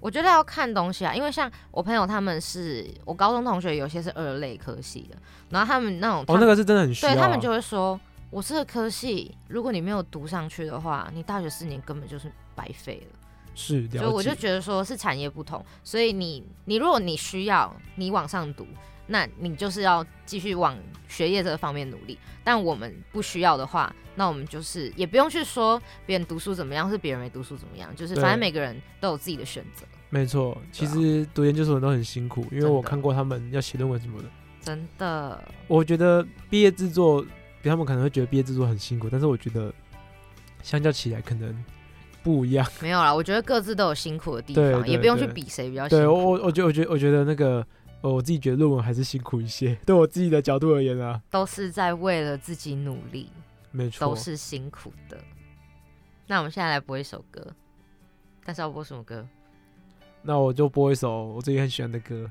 [0.02, 5.16] 我觉得要看东西啊，因为像我朋友他们是我高中同学，有些是二类科系的，
[5.50, 7.16] 然后他们那种哦，那个是真的很需要、啊。
[7.16, 7.98] 对他们就会说，
[8.30, 13.20] 我这个科系，如果你没有读上去的话，你大学四年根本就是白费了。
[13.54, 18.66] 是所以我就觉得说是产业不同，所以你你如果你需要你往上读，
[19.08, 22.18] 那你就是要继续往学业这个方面努力。
[22.44, 30.58] 但我们不需要的话，那我们就是也不用去说别人读书怎么样，是别人没读书怎么样，就是反正每个人都有自己的选择，没错。
[30.72, 34.30] 其实读研究所都很辛苦，因为我看过他们要写论文什么的。
[34.62, 35.44] 真的。
[35.68, 37.22] 我觉得毕业制作，
[37.62, 39.72] 比他们可能会觉得毕业制作很辛苦，但是我觉得
[40.64, 41.56] 相较起来可能
[42.24, 42.66] 不一样。
[42.82, 46.04] 没有啦，我觉得各自都有辛苦的地方，也不用去比谁比较辛苦。
[46.04, 47.66] 对我，我我觉得我觉得我觉得那个，
[48.02, 49.76] 呃，我自己觉得论文还是辛苦一些。
[49.86, 53.30] 对我自己的角度而言啊，都是在为了自己努力，
[53.72, 55.18] 没错都，是辛苦的。
[56.28, 57.46] 那我们现在来播一首歌，
[58.46, 59.28] 但是要播什么歌？
[60.22, 62.30] 那我就播一首我自己很喜欢的歌。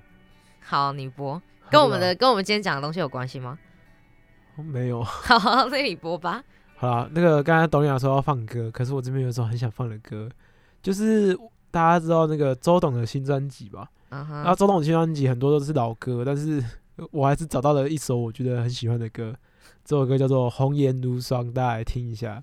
[0.61, 3.59] 好，你播，跟我们的跟我们今天讲的东西有关系吗？
[4.57, 5.03] 没有。
[5.05, 6.45] 好，那你播吧。
[6.81, 10.31] 好啦，那个刚才董雅说要放歌，可是我这边有一首很想放的歌，
[10.83, 11.39] 就是
[11.71, 13.91] 大家知道那个周董的新专辑吧？
[14.09, 16.65] 啊哈然后，周董的新专辑很多都是老歌，但是
[17.11, 19.35] 我还是找到了一首我觉得很喜欢的歌，
[19.85, 22.43] 这首歌叫做《红颜如霜》，大家来听一下。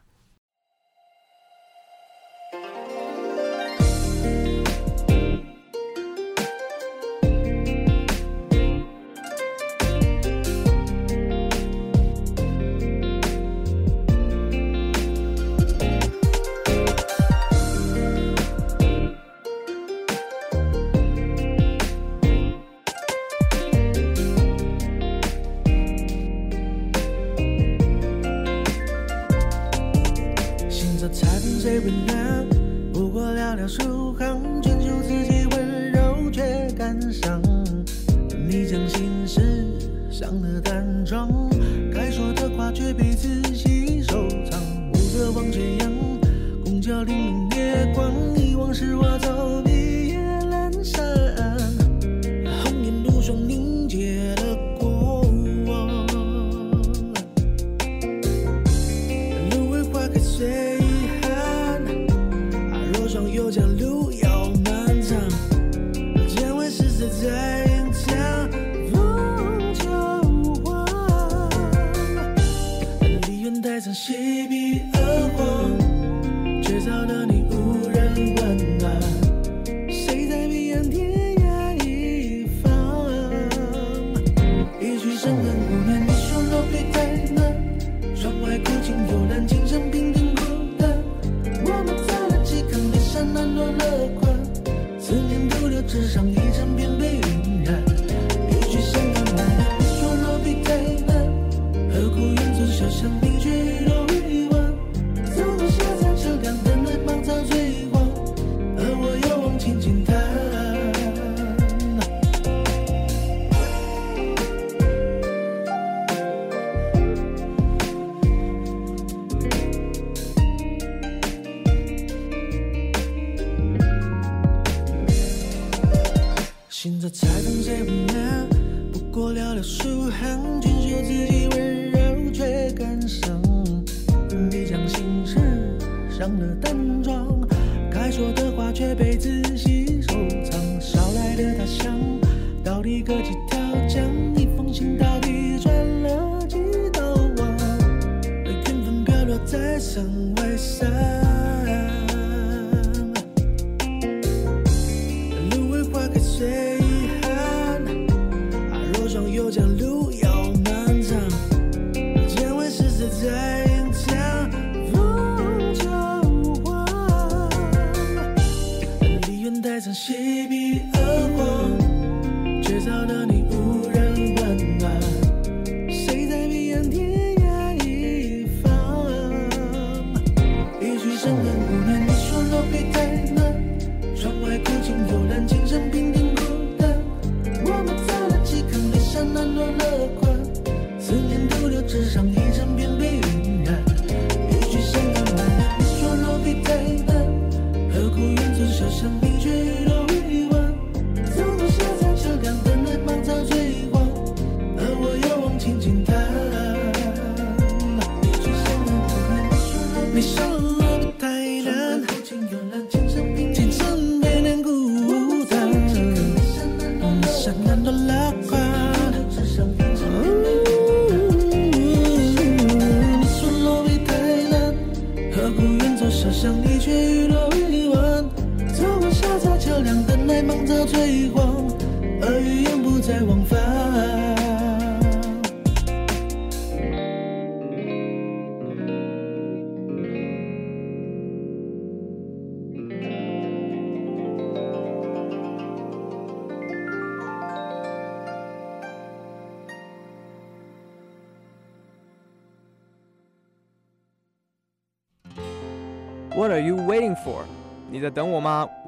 [46.88, 49.37] 拱桥粼粼夜光，遗忘是化作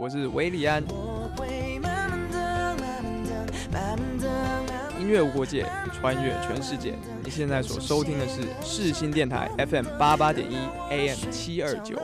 [0.10, 0.84] 我是维里安。
[5.00, 6.96] 音乐无国界，穿越全世界。
[7.24, 10.58] 你现在所收听的是世新电台 FM 八八点一
[10.90, 11.96] AM 七二九。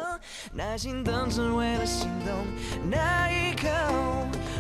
[0.54, 2.32] 耐心等，只为了心动
[2.92, 3.68] 那一刻。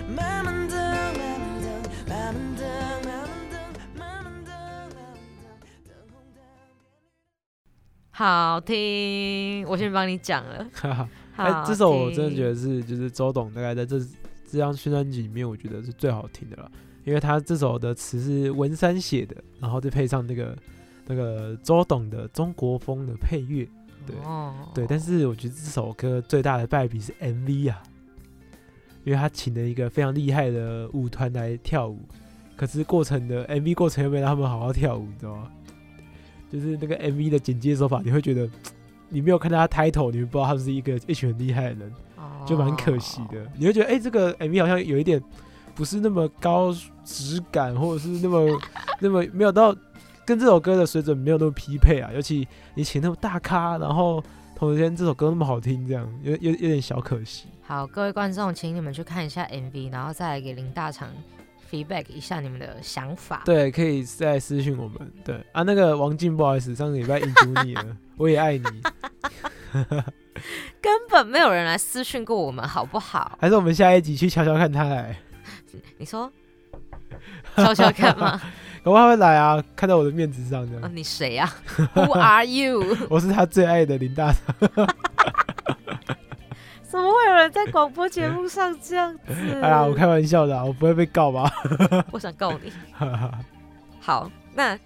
[0.09, 1.69] 慢慢等，慢慢等，
[2.09, 2.65] 慢慢等，
[3.05, 3.59] 慢慢等，
[3.95, 4.57] 慢慢等，慢慢等，
[5.85, 6.41] 等红灯。
[8.09, 10.67] 好听，我先帮你讲了。
[11.65, 13.99] 这首我真的觉得是，就是周董大概在这
[14.49, 16.71] 这张宣传辑里面，我觉得是最好听的了，
[17.03, 20.57] 因为他这首的词是文山写的，然后再配上那个
[21.07, 23.67] 那个周董的中国风的配乐，
[24.05, 24.85] 对哦对。
[24.87, 27.83] 但是我觉得这首歌最大的败笔是 MV 啊，
[29.03, 31.99] 因为他请了一个非常厉害的舞团来跳舞，
[32.55, 35.51] 可是过程的 MV 过程又没让他们好好跳舞，你知道吗？
[36.51, 38.49] 就是那个 MV 的剪接手法，你会觉得
[39.09, 41.93] 你没有看到他 title，你会不知道他们是一个一群很厉害的人。
[42.45, 43.43] 就蛮可惜的。
[43.57, 45.19] 你会觉得，哎、这个 MV 好像有一点
[45.73, 46.71] 不是那么高
[47.03, 48.47] 质感，或者是那么
[49.01, 49.75] 那么没有到
[50.23, 52.11] 跟这首歌的水准没有那么匹配啊。
[52.13, 54.23] 尤其你请那么大咖，然后
[54.55, 57.47] 同时间这首歌那么好听，这样有有有点小可惜。
[57.63, 61.09] 好，各位观众，请你们去看一下 MV，然后再来给林大肠
[61.71, 63.41] feedback 一下你们的想法。
[63.45, 65.11] 对，可以再私信我们。
[65.23, 68.63] 对啊，那个王静，不好意思，上个礼拜引毒你了， 我也爱你。
[70.81, 73.37] 根本没有人来私讯过我们，好不好？
[73.41, 75.17] 还是我们下一集去悄悄看他来，
[75.97, 76.31] 你说
[77.55, 78.39] 悄悄看吗？
[78.83, 80.87] 搞不好他会来啊，看到我的面子上的。
[80.89, 81.51] 你谁呀、
[81.95, 82.97] w h o are you？
[83.09, 84.55] 我是他最爱的林大肠。
[86.95, 89.33] 怎么会有人在广播节目上这样子？
[89.61, 91.51] 哎呀，我开玩笑的啊、我不会被告吧？
[92.09, 92.71] 我想告你。
[93.99, 94.79] 好，那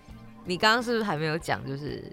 [0.44, 2.04] 你刚刚是不是还没有讲，就是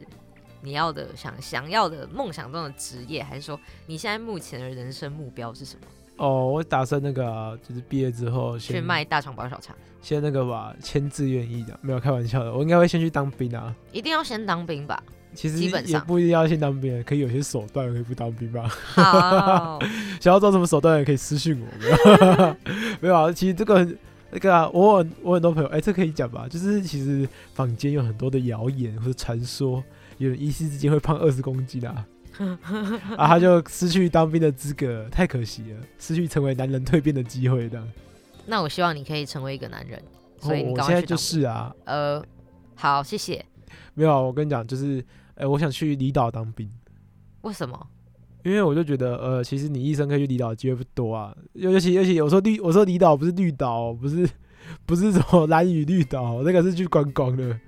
[0.60, 5.86] 你要的想想要的梦想中的职业，还是说你现在目前的人生目标是什么？
[6.18, 13.74] 哦，我打算那个啊、就是毕业之后先去卖大肠包小肠，先那个吧，签志愿意的，没有开玩笑的，我应该会先去当兵啊。
[13.92, 15.02] 一定要先当兵吧？
[15.36, 18.62] 其实基本上也不一定要先当兵，可以有些手段可以不当兵吧。
[18.68, 19.78] 好，
[20.20, 22.56] 想要做什么手段也可以私信我，没有
[23.02, 23.30] 没有啊。
[23.30, 23.98] 其实这个很
[24.30, 26.48] 那个啊，我很我很多朋友，哎、这可以讲吧？
[26.48, 29.84] 就是其实坊间有很多的谣言或者传说，
[30.18, 32.06] 有人一夕之间会胖二十公斤啊，
[33.16, 37.86] 啊，他就失去当兵的资格，太可惜了，失去成为男人蜕变的机会这样。
[38.46, 40.02] 那我希望你可以成为一个男人，
[40.40, 42.24] 所以我现在就是啊，呃，
[42.74, 43.44] 好，谢谢。
[43.94, 45.02] 没有啊，我跟你讲，就是，
[45.36, 46.70] 哎、我想去离岛当兵。
[47.42, 47.86] 为什么？
[48.44, 54.28] 因为我就觉得，呃，其实你一生可以去离岛的机会不多啊，尤尤其尤其我说绿，我说离岛不是绿岛哦，不是
[54.84, 57.58] 不是什么蓝屿绿岛，那个是去观光的，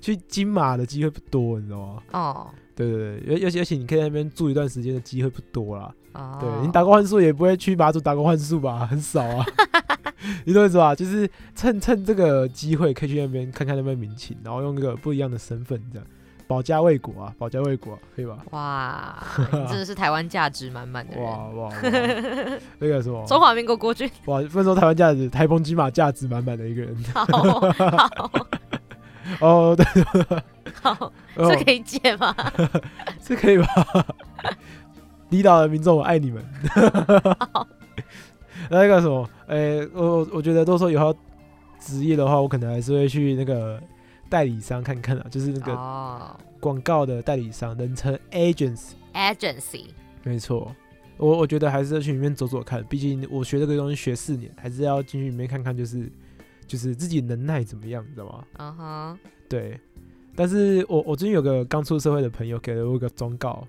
[0.00, 2.02] 去金马的机会不多，你知道吗？
[2.12, 5.92] 哦对对对，尤尤其尤其你可以在那边住一段时间的机会不多啦。
[6.12, 9.44] 哦，对你打工换宿也不会去马祖打工换宿吧，很少啊。
[10.44, 10.94] 你懂我意思吧？
[10.94, 16.06] 就是趁趁这个机会，可以去那边看看那边民情，然后用一个不一样的身份，这样
[16.48, 18.38] 保家卫国啊，保家卫国、啊，可以吧？
[18.50, 19.22] 哇，
[19.52, 21.22] 你 真的是台湾价值满满的人。
[21.24, 21.74] 哇哇哇！
[22.78, 26.96] 那个什么，中华民国国军，哇，分说台湾价值，台风金马价值满满的一个人。
[27.14, 28.30] 好好
[29.46, 29.84] 哦，对，
[30.80, 32.34] 好，哦这可以借吗？
[33.22, 33.66] 这可以吧？
[35.28, 36.42] 离岛的民众，我爱你们。
[38.70, 41.14] 那个什么，诶、我我我觉得，都说以后
[41.78, 43.78] 职业的话，我可能还是会去那个
[44.28, 46.36] 代理商看看啊，就是那个哦。
[46.60, 48.90] 广告的代理商，人称 agency。
[49.14, 49.86] ，agency，
[50.24, 50.74] 没错，
[51.16, 56.10] 我我觉得还是要去里面走走看，毕竟我学这个东西学四年，还是要进去里面看看，就是
[56.66, 58.44] 就是自己能耐怎么样，你知道吗？
[58.58, 59.18] 嗯哼，
[59.48, 59.78] 对，
[60.34, 63.64] 但是我我最近有个刚出社会的朋友给了我一个忠告，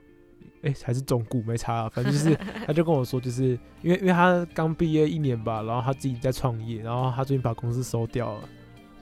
[0.64, 2.36] 哎、还是忠告没差啊，反正就是
[2.66, 3.50] 他就跟我说，就是
[3.84, 8.50] 因为因为他刚毕业一年吧，然后他自己在创业，然后他最近把公司收掉了，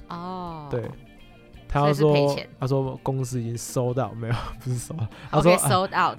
[0.09, 0.83] 哦，对。
[1.69, 5.07] 他说：“他说公司已经收到，没有，不是收到。
[5.29, 5.51] 他说、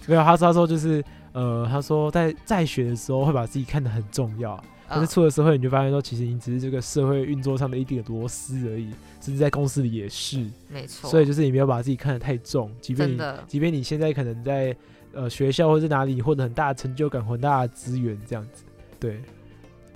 [0.07, 8.91] 没有，他说他说就是呃，他说在在学的时候会把自己看得很重要，但是嗯出了社会你就发现说，其实你只是这个社会运作上的一点螺丝而已，
[9.21, 10.47] 甚至在公司里也是。
[10.69, 14.77] 没错，所以就是你没有把自己看得太重，即便你即便你现在可能在
[15.13, 18.65] 呃学校或者哪里获得很大的成就感、很大的资源这样子，
[19.01, 19.23] 对，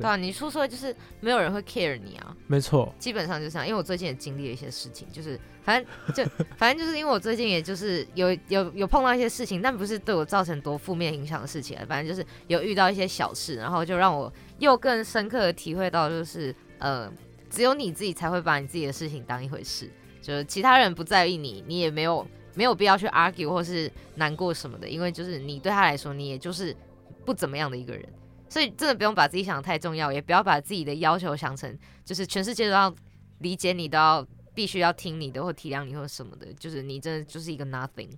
[0.02, 3.66] 对啊，你出社会就是没有人会 care 你啊，没错，基本上就这样。
[3.66, 6.24] 因为我最近也经历了一些事情，就是反正 就
[6.56, 17.10] 反正就是因为我最近也就是有有有碰到一些事情，但不是对我造成多负面影响的事情啊，反正就是有遇到一些小事，然后就让我又更深刻的体会到，就是呃，
[17.48, 19.90] 只有你自己才会把你自己的事情当一回事，
[20.20, 26.76] 就是其他人不在意你，你也没有没有必要去 argue 或是难过什么的，因为就是你对他来说，你也就是
[27.24, 28.04] 不怎么样的一个人。
[28.52, 31.74] 所以真的不用把自己想的太重要，也不要把自己的要求想成
[32.04, 32.94] 就是全世界都要
[33.38, 38.10] 理解你，都要必须要听你的或体谅你或什么的，就是你真的就是一个 nothing。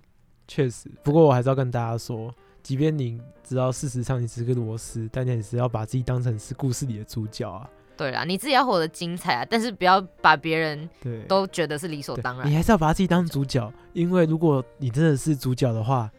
[0.45, 0.91] 确实。
[1.03, 7.69] 不过我还是要跟大家说，即便你知道事实上你只是个螺丝，但你也是要把自己当成是故事里的主角啊。
[7.95, 10.89] 对啦，你自己要活得精彩啊，但是不要把别人，
[11.29, 12.53] 都觉得是理所当然你。
[12.53, 16.11] 还是要把自己当主角，因为如果你真的是主角的话，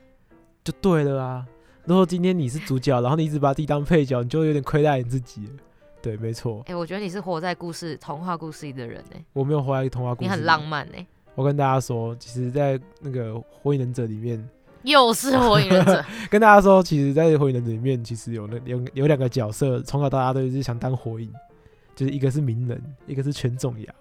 [0.64, 1.46] 就对了啊。
[1.86, 5.52] 如果今天你是主角，然后你一直把自己当配角，你就有点亏待你自己了。
[6.02, 10.24] 对，没错，哎、我觉得你是活在故事童话故事里的人哎、我没有活在童话故事。
[10.24, 10.62] 你很浪。
[10.66, 13.32] 漫哎、我跟大家说，其实，在那个
[13.62, 14.48] 《火影忍者》里面，
[14.82, 21.32] 又是火影忍者 跟大家说，其实，在《火影忍者》里面，其实有那有有两个角色，从小到大都是想当火影，
[21.94, 23.94] 就是一个是鸣人，一个是犬种牙。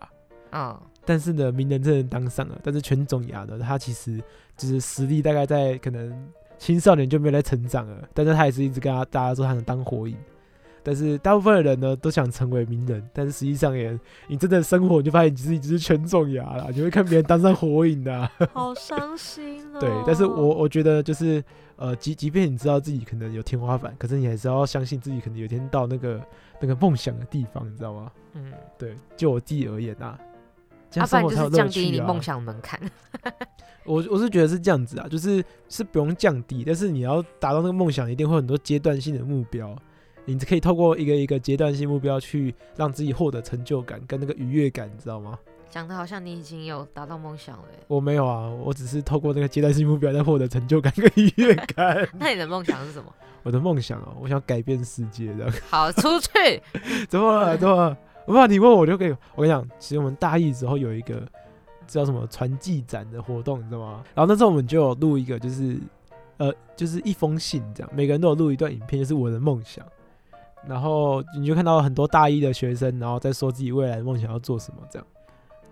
[0.52, 4.22] 嗯，但是呢，鸣人真的当上了，但是犬种牙呢，他其实
[4.58, 6.12] 就是实力大概在可能
[6.58, 10.16] 青少年就没有在成长了，但是他也是一直跟他大家说他能当火影，
[10.84, 13.98] 但是大部分的人呢都想成为名人，但是实际上也，
[14.28, 18.32] 你真的生活你就发现你自己只是全种牙了，你会看别人当上火影的、啊。
[18.54, 19.80] 好伤心哦。
[19.82, 21.44] 对，但是我我觉得就是
[21.76, 26.22] 呃，即即便你知道自己可能有天花板，可是你还是要相信自己可能有一天到那个
[26.60, 28.12] 那个梦想的地方，你知道吗？
[28.34, 30.20] 嗯，对，就我自己而言啊，
[30.96, 32.80] 这要不然就是降低你梦想门槛。
[33.86, 39.76] 我我是觉得是这样子啊，就是是不用降低，但是你要达到那个梦想，一定会有很多阶段性的目标。
[40.26, 45.38] 你可以透过一个一个阶段性目标去让自己获得成就感跟那个愉悦感，你知道吗？
[45.70, 47.80] 讲的好像你已经有达到梦想了耶。
[47.88, 52.08] 我没有啊，我只是透过那个阶段性目标在获得成就感跟愉悦感。
[52.18, 53.14] 那你的梦想是什么？
[53.44, 55.52] 我的梦想哦，我想改变世界的。
[55.70, 56.30] 好，出去。
[57.08, 57.58] 怎么了？
[57.58, 57.98] 怎么了？
[58.26, 59.16] 我怕你问我就可以。
[59.36, 61.22] 我跟你讲，其实我们大一之后有一个
[61.88, 64.04] 叫什么传记展的活动，你知道吗？
[64.14, 65.80] 然后那时候我们就有录一个，就是
[66.38, 69.86] 呃，就是一封信这样，每个人都有录一段影片，就是我的梦想。
[70.68, 75.08] 然后你就看到很多大一的学生，然后在说自己未来的梦想要做什么这样。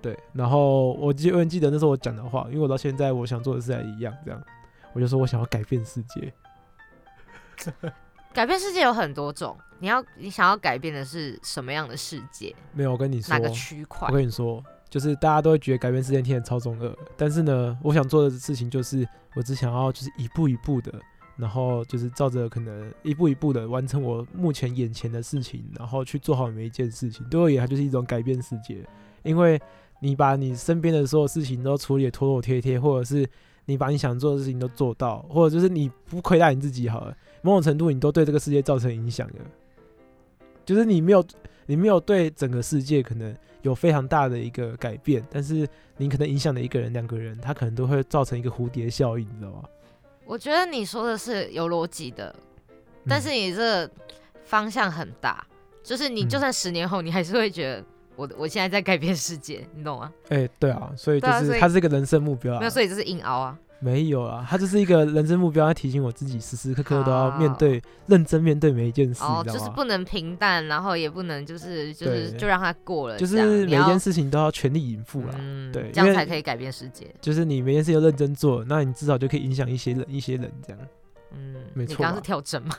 [0.01, 4.39] 对，然后我记永远记得那时候我讲的话，因为我到现在我想做的事还一样，这样，
[4.93, 6.31] 我就说我想要改变世界。
[8.33, 12.55] 改变世界有很多种，你要你想要改变的是什么样的世界？
[12.71, 14.13] 没有，我跟你说，哪个区块我？
[14.13, 19.05] 跟你说，就是大家都会觉得改变世界听起来超中二，但是呢，我想做的事情就是，
[19.35, 20.93] 我只想要就是一步一步的，
[21.35, 27.27] 然后就是照着可能一步一步的完成我目前眼前的事情，然后去做好每一件事情。
[27.27, 28.87] 对我而言，它就是一种改变世界，
[29.23, 29.61] 因为
[29.99, 33.29] 你把你身边的所有事情都处理得妥妥帖帖，或者是
[33.65, 39.35] 你把你想做的事情都做到，或者就是你不亏待你自己好了，某种程度你都对这个世界造成影响了，
[40.65, 41.25] 就是你没有
[41.65, 49.63] 你没有对整个世界可能有非常大的一个改变，但是你可能影响了一个人、两个人，他可能都会造成一个蝴蝶效应，你知道吗？
[50.25, 52.33] 我觉得你说的是有逻辑的，
[53.07, 53.89] 但是你这
[54.43, 55.45] 方向很大，
[55.83, 57.83] 就是你嗯就算十年后，你还是会觉得
[58.15, 60.11] 我我现在在改变世界，你懂吗？
[60.29, 63.59] 哎、对啊，所以就是它是一个人生目标啊，没有，所以这是硬熬啊。
[63.83, 69.43] 没有啊，他就是一个人生目标，要提醒我自己时时刻刻都要面好对、认真面对每一件事，哦？
[69.45, 75.35] 就是不能平淡，然后也不能就是就是就让它过了，就是每一件，事情都要全力以赴啦。
[75.37, 77.13] 嗯，对这样才可以改变世界。
[77.19, 80.79] 就是你每件事情都认真做，那你至少就可以影响一些人，一些人这样
[81.35, 82.75] 嗯，没错你刚刚是跳针吗？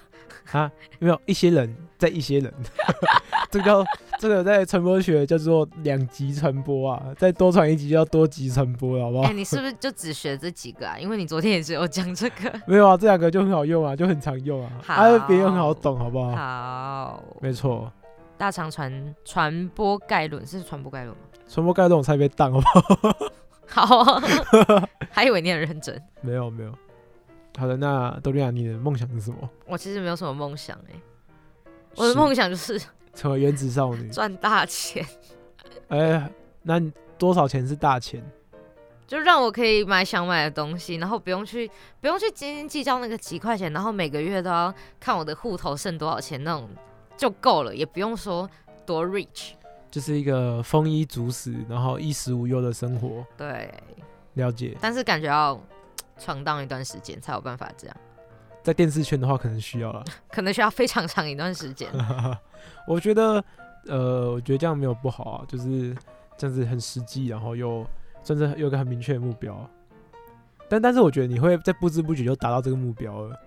[0.53, 2.53] 啊，有没有一些人在一些人，
[3.51, 3.85] 这个叫
[4.21, 9.25] 这个在传播学叫做两极传播啊，再多传一级就叫多极传播了，好不好？
[9.29, 10.99] 哎，你是不是就只学这几个啊？
[10.99, 12.53] 因为你昨天也是有讲这个。
[12.67, 16.31] 没有啊，这两个就很好用啊，就很常用啊，好啊，别人很好懂，好不好？
[16.37, 17.91] 好，没错，
[18.37, 21.23] 大肠传传播概论是传播概论吗？
[21.49, 23.09] 传播概论我才被当，好不
[23.67, 23.97] 好？
[23.97, 24.23] 好啊，
[25.11, 26.01] 还以为你很认真。
[26.21, 26.73] 没有没有。
[27.57, 29.49] 好的，那多利亚，你的梦想是什么？
[29.67, 31.01] 我其实没有什么梦想哎、
[31.97, 32.81] 我的梦想就是
[33.15, 34.11] 成为原子少女。
[34.11, 35.07] 赚大钱，
[35.89, 36.31] 哎、
[36.63, 36.81] 那
[37.17, 38.23] 多少钱是大钱？
[39.07, 46.69] 就让我可以买想买的东西，然后不用去不用去斤斤计较那个几块钱，然后每个月都要看我的户头剩多少钱那种
[47.17, 48.49] 就够了，也不用说
[48.85, 49.53] 多 rich。
[49.91, 53.25] 就是一个丰衣足食，然后衣食无忧的生活。
[53.37, 53.73] 对，
[54.33, 55.61] 了解，但是感觉要
[56.19, 57.97] 闯荡一段时间才有办法这样，
[58.63, 60.05] 在电视圈的话，可能需要了。
[60.31, 61.89] 可能需要非常长一段时间。
[62.87, 63.45] 我觉得，
[63.87, 65.95] 呃，我觉得这样没有不好啊，就是
[66.37, 67.87] 这样子很实际，然后又
[68.23, 69.69] 算是有个很明确的目标。
[70.69, 73.39] 但但是我觉得你会在不知不觉就达到这个目标了。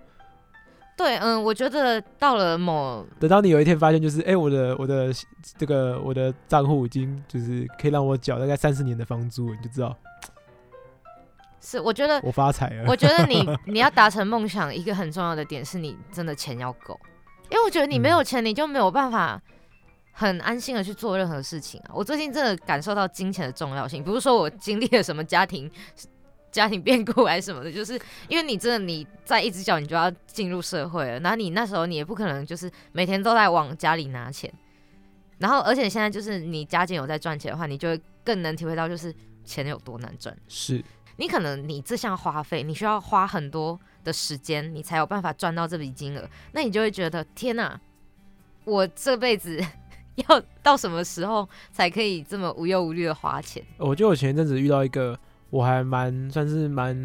[0.96, 5.12] 对，嗯，我觉得到了某等到你有一天发现，就是哎、我的我的
[5.56, 9.96] 这个我的账户已经就是可以让我缴大概三十年的房租，你就知道
[11.60, 12.84] 是，我觉得我发财了。
[12.86, 16.98] 我觉得你 你要达成梦想，一个很重要的点是你真的钱要够，
[17.50, 19.40] 因为我觉得你没有钱，你就没有办法
[20.12, 21.90] 很安心的去做任何事情啊。
[21.92, 25.70] 我最近真的感受到金钱的重要性，不是说我经历了什么家庭
[26.50, 34.52] 家庭变故还是什么的，就是因为你真的你在一只脚你就要进入社会了，然后你那时候你也不可能就是每天都在往家里拿钱，
[35.38, 40.34] 然后而且现在就是你家境有在赚钱的话，你就会更能体会到就是钱有多难赚。
[40.48, 40.82] 是
[41.18, 47.78] 你可能你这项花费，你需要花很多的时间，你才有办法赚到这笔金额，那你就会觉得天哪，
[48.64, 49.60] 我这辈子
[50.28, 53.62] 要到什么时候才可以这么无忧无虑的花钱？
[53.78, 55.18] 我记得我前一阵子遇到一个
[55.50, 56.96] 我还蛮算是蛮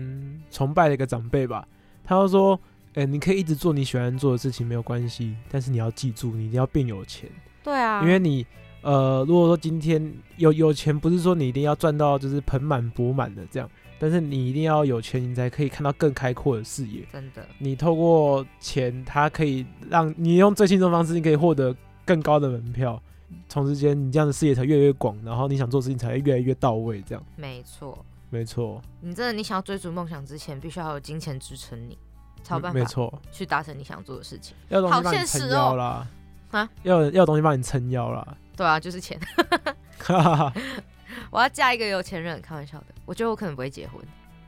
[0.52, 1.68] 崇拜的一个长辈吧，
[2.04, 2.60] 他就说，
[2.94, 7.28] 哎、你可以一直做你喜欢做的事情没有关系，但是你要记住，你一定要变有钱，
[7.64, 8.46] 对啊因为你
[8.84, 13.70] 呃，如果说今天有有钱，不是说你一定要赚到就是盆满钵满的这样，
[14.04, 17.08] 但是你一定要有钱，你才可以看到更开阔的视野。
[17.10, 21.74] 真的，你透过钱，它可以让你用最轻松的方式，你可以获得
[22.04, 23.02] 更高的门票。
[23.48, 27.02] 同时间，你这样的视野才越来越广，然后你想做的事情才会越来越到位。
[27.04, 27.98] 这样，没错。
[28.30, 31.96] 没错，你真的，你想要追逐梦想之前，必须要有金钱支撑你，
[32.42, 34.54] 才有办法没错，去达成你想做的事情。
[34.70, 36.08] 要东好西帮你撑现实哦腰啦，
[36.50, 39.20] 啊，要要东西帮你撑腰啦，对啊，就是钱。
[41.34, 42.86] 我要嫁一个有钱人，开玩笑的。
[43.06, 44.00] 我觉得我可能不会结婚，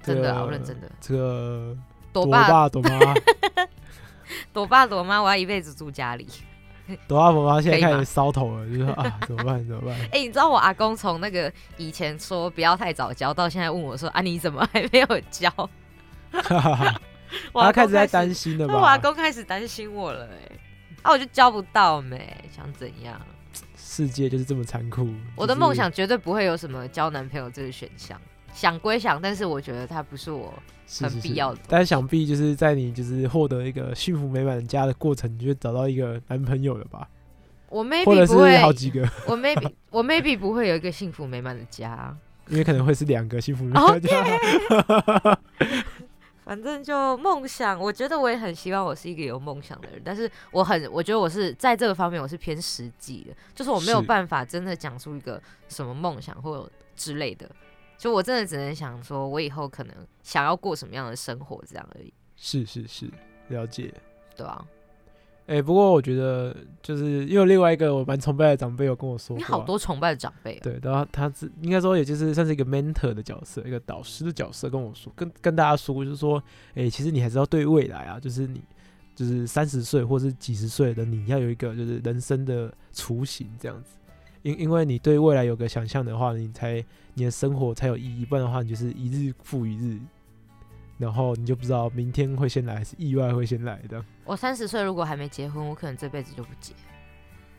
[0.04, 0.88] 真的啊，我认真的。
[1.02, 1.76] 这个
[2.14, 3.14] 朵爸躲爸躲妈，
[4.54, 6.28] 躲爸朵妈，我要一辈子住家里。
[7.08, 10.00] 朵爸躲妈现在开始烧头了，就是说 啊，怎么办怎么办？
[10.12, 15.52] 哎、你知道我阿公从那个以前说不要太早交，到现在问我说啊，你怎么还没有交？
[17.52, 18.96] 我阿开始在始担心了吧我阿？
[18.96, 20.56] 公开始担心我了、哎，
[21.02, 23.20] 啊，我就交不到没，想怎样？
[23.96, 25.08] 世界就是这么残酷。
[25.38, 28.20] 我的梦想绝对不会有什么交男朋友这个选项，
[28.54, 30.54] 想归想，但是我觉得它不是我
[31.00, 31.62] 很是是是必要的。
[31.70, 37.08] 但是想必就是在你就是获得一个幸福美满的家的过程，你就会找到一个男朋友了吧？
[37.70, 42.14] 我 maybe 不会，好几个， 我 maybe 我 maybe 不会有一个幸福美满的家，
[42.52, 44.26] 因为可能会是两个幸福美满的家。
[46.46, 57.50] 反正就梦想，我觉得我也很希望我是一个有梦想的人，但是我很，我觉得我是在这个方面我是偏实际的，就是我没有办法真的讲出一个什么梦想或之类的，
[57.98, 63.12] 就我真的只能想说，我以后可能想要过什么样的生活这样而已，是是是，
[63.48, 63.92] 了解。
[64.38, 64.64] 对啊，
[65.48, 76.42] 哎、不过我觉得就是又有另外一个我蛮崇拜的长辈有跟我说你好多崇拜的长辈啊，对，然后他是应该说，也就是算是一个 mentor 的角色，一个导师的角色，跟我说，跟跟大家说，就是说，
[76.74, 78.60] 哎、其实你还是要对未来啊，就是你
[79.16, 83.98] 就是三十岁或是几十岁的你要有一个就是人生的雏形这样子，
[84.42, 86.84] 因因为你对未来有个想象的话，你才
[87.14, 90.00] 你的生活才有意义，不然的话，你就是一日复一日，
[90.98, 94.04] 然后你就不知道明天会先来还是意外会先来的。
[94.24, 96.74] 我三十岁如果还没结婚，我可能这辈子就不结。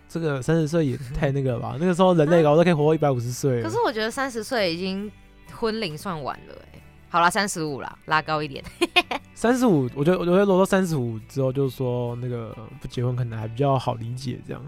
[0.08, 1.76] 这个三十岁也 太那个了吧？
[1.80, 3.62] 那个时候人类搞都可以活到一百五十岁。
[3.62, 5.10] 可是我觉得三十岁已经
[5.52, 8.64] 婚龄算晚了哎、好啦，三十五啦，拉高一点。
[9.34, 14.62] 三十五，我觉得我觉得落到三十五之后，就是说那个不结婚可能还比较好理解这样。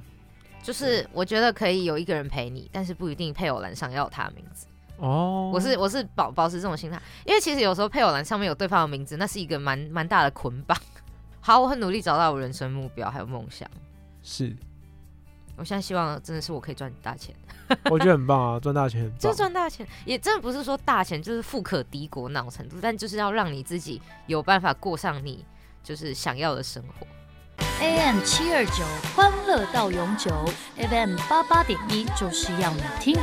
[0.63, 4.67] 就是我觉得可以有一个人陪你，但是不一定配偶栏上要有他的名字。
[4.99, 10.77] 哦，我是我是保保持这种心态，因为其实有时候配偶栏上面有对方的名字，那是一个蛮蛮大的捆绑。
[11.41, 13.69] 好，我很努力找到我人生目标还有梦想。
[14.23, 14.55] 是，
[15.57, 17.35] 我现在希望真的是我可以赚大钱，
[17.91, 19.19] 我觉得很棒啊，赚大钱很棒。
[19.19, 25.45] 就赚大钱，也真的不是说大钱就是富可敌国那种程度，但就是要让你自己有办法过上你
[25.83, 27.07] 就是想要的生活。
[27.81, 28.85] AM 七二九，
[29.15, 30.31] 欢乐到永久
[30.77, 33.17] ；FM 八八点一，就是要你听。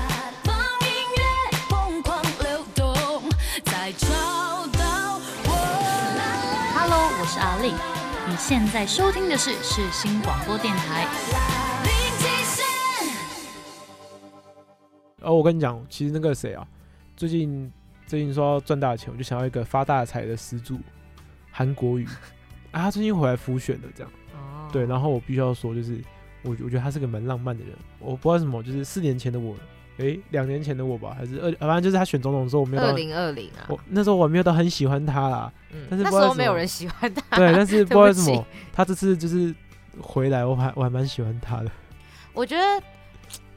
[3.85, 4.07] 再找
[4.79, 5.51] 到我。
[6.73, 7.71] Hello，我是阿令，
[8.27, 11.05] 你现在收听的是世新广播电台。
[15.21, 16.67] 哦，我跟你讲，其实那个谁啊，
[17.15, 17.71] 最近
[18.07, 20.79] 最近说要赚大钱，我就想要一个发大财的始祖，
[21.51, 22.07] 韩国语
[22.73, 24.11] 啊，他最近回来复选的，这样。
[24.33, 26.03] 哦，对，然后我必须要说，就是
[26.41, 27.75] 我我觉得他是个蛮浪漫的人。
[27.99, 29.55] 我不知道为什么，就是四年前的我，
[29.97, 35.51] 诶，两年前的我吧，还是二，反正就是他选总统的时候，我没有二，零二零啊，我那时候我没有到很喜欢他啦。
[35.71, 37.37] 嗯，但是那时候没有人喜欢他。
[37.37, 39.53] 对，但是 不知道为什么他这次就是
[40.01, 41.71] 回来，我还我还蛮喜欢他的。
[42.33, 42.63] 我觉得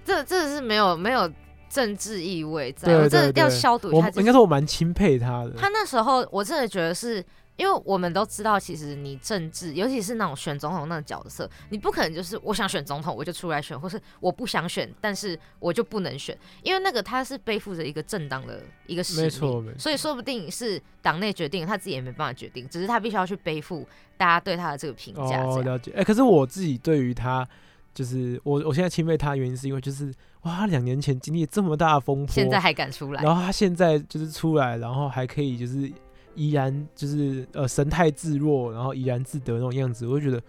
[0.05, 1.29] 这这是没有没有
[1.69, 4.11] 政治意味在，对我真的要对对消毒一下。
[4.15, 5.51] 我应该说我蛮钦佩他的。
[5.57, 7.25] 他那时候，我真的觉得是
[7.59, 23.85] 因为我们都知道，其实你政治，尤其是那种选总统那种角色，你不可能就是我想选总统我就出来选，或是我不想选，但是我就不能选，因为那个他是背负着一个政党的一个使命，没错没错所以说不定是党内决定，他自己也没办法决定，只是他必须要去背负
[24.17, 25.43] 大家对他的这个评价。
[25.43, 25.93] 哦，了解。
[25.97, 27.45] 哎、可是我自己对于他，
[27.93, 35.93] 就是我我现在钦佩他的原因是因为就是哇，他两年前经历这么大的风波，现在还敢出来，然后他现在就是出来，然后还可以就是
[36.39, 40.41] 依然就是呃神态自若，然后怡然自得那种样子，我就觉得，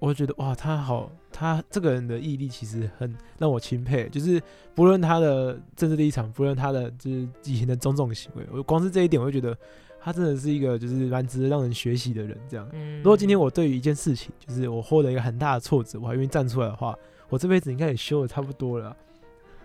[0.00, 4.08] 我就觉得哇，他好，他这个人的毅力其实很让我钦佩。
[4.08, 4.42] 就是
[4.74, 9.56] 不论他的政治立场，不论他的就是以前的种种行为，我光是这一点，我就觉得
[10.00, 12.36] 他真的是一个就是蛮值得让人学习的人。
[12.48, 16.94] 这样，嗯如果今天我对于一件事情，就是我获得一个很大的挫折，我还愿意站出来的话，
[17.28, 18.96] 我这辈子应该也修的差不多了啊。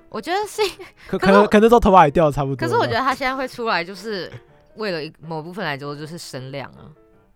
[0.10, 0.62] 我觉得是
[1.06, 2.56] 可可能可能都头发也掉的差不多。
[2.56, 4.32] 可是我觉得他现在会出来，就是
[4.78, 6.90] 为了某部分来说，就是声量啊，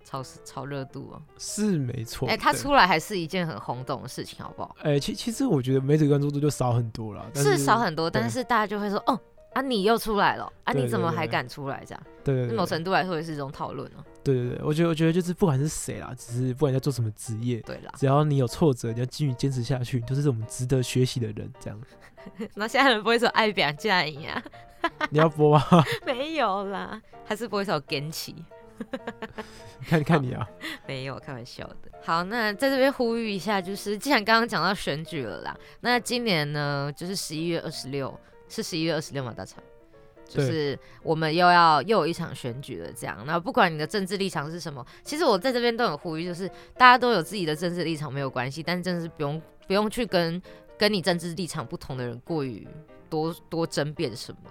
[0.04, 1.22] 炒炒热度啊。
[1.38, 2.28] 是没错。
[2.28, 4.76] 哎、他对出来还是一件很轰动的事情，好不好？
[4.84, 9.20] 哎、其其实我觉得媒体关注度就少很多了，但是少很多，但是大家就会说，哦，
[9.54, 11.84] 啊，你又出来了，啊，你怎么还敢出来？
[11.86, 14.04] 这样，对某程度来说也是一种讨论哦。
[14.24, 21.52] 对对对，我觉得我觉得就是不管是谁啦，只是不管你在做什么职业，对啦，只要你有挫折，你要继续坚持下去，你就是我们值得学习的人。
[21.60, 21.82] 这样，
[22.54, 24.42] 那现在人不会说爱表架一样，
[25.10, 25.64] 你要播吗？
[26.06, 28.44] 没有啦，还是播一首跟起，
[29.88, 30.48] 看看你啊，
[30.88, 31.92] 没有，开玩笑的。
[32.04, 38.18] 好，那在这边呼吁一下，就是既然刚刚讲到选举了啦，那今年呢，就是十一月二十六，
[38.50, 39.64] 是十一月二十六嘛，大厂。
[40.28, 43.22] 就是我们又要又有一场选举了，这样。
[43.26, 50.42] 那不管你的政治立场是什么，其实我在这边都有呼吁，就是大家都有自己的政治立场没有关系，但是真的是不用不用去跟
[50.78, 52.66] 跟你政治立场不同的人过于
[53.10, 54.50] 多多争辩什么，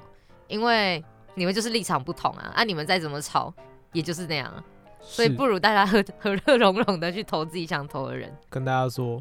[0.50, 1.02] 因为
[1.34, 3.54] 你们就是立场不同啊，啊你们再怎么吵，
[3.92, 4.62] 也就是那样啊。
[5.00, 8.30] 所以不如大家和和乐融融的去投自己想投的人。
[8.50, 9.18] 跟大家说，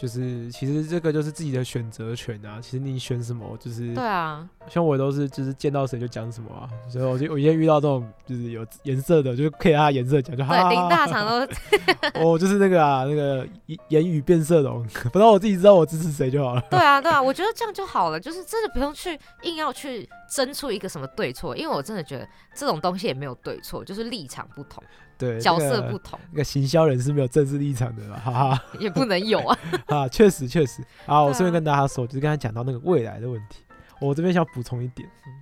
[0.00, 2.58] 就是其实这个就是自己的选择权啊。
[2.62, 14.82] 其实你选什么，就是对啊，像我都是就是见到谁就讲什么啊，所以我就我今天遇到这种就是有颜色的，就是可以按他颜色讲，就哈哈对，林大厂都我就是那个啊，那个言言语变色龙，
[15.12, 16.64] 不然我自己知道我支持谁就好了。
[16.70, 24.82] 对啊，对啊，我觉得这样就好了，就是真的不用去硬要去争出一个什么对错，因为我真的觉得这种东西也没有对错，就是立场不同，
[25.20, 28.64] 对，角色不同，那个行销人是没有政治立场的啦，哈哈。
[28.80, 29.58] 也不能有啊。
[29.86, 30.82] 啊，确实确实。
[31.04, 33.62] 啊，我顺便跟大家说，就是刚才讲到那个未来的问题，
[34.00, 35.32] 我这边想补充一点，嗯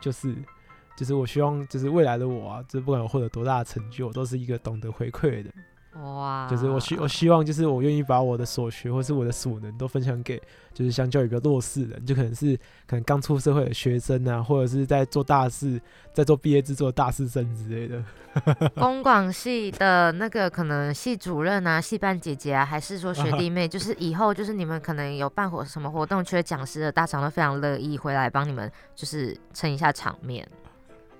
[0.00, 0.34] 就是
[0.96, 5.54] 就是我希望就是未来的我啊，就是不管我获得多大的成就，我都是一个懂得回馈的人。
[6.02, 10.40] 哇，就是我希我希望就是我愿意把我的所学或是我的所能都分享给
[10.74, 15.80] 就是相较于比较弱势人，就可能是可能刚出社会的学生啊，或者是在做大事，
[16.12, 18.02] 在做毕业制作的大四生之类的。
[18.76, 30.46] 公广系的那个可能系主任啊、系办姐姐啊，还是说学弟妹，就是以后就是你们可能有办活什么活动缺讲师的，大厂都非常乐意回来帮你们，就是撑一下场面。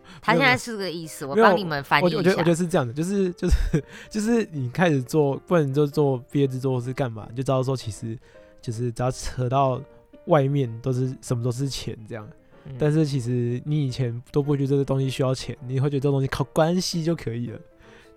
[0.23, 2.55] 他现在是这个意思，我帮你们翻译一我觉我觉得我觉得。
[2.55, 8.19] 是这样的，就是就是就是你开始做，不然你就做毕业制作或是干嘛，你就知道说其实
[8.61, 9.81] 就是只要扯到
[10.27, 12.27] 外面都是什么都是钱这样。
[12.69, 17.59] 嗯但是其实你以前都不会觉得这个东西需要钱，你会觉得这个东西靠关系就可以了。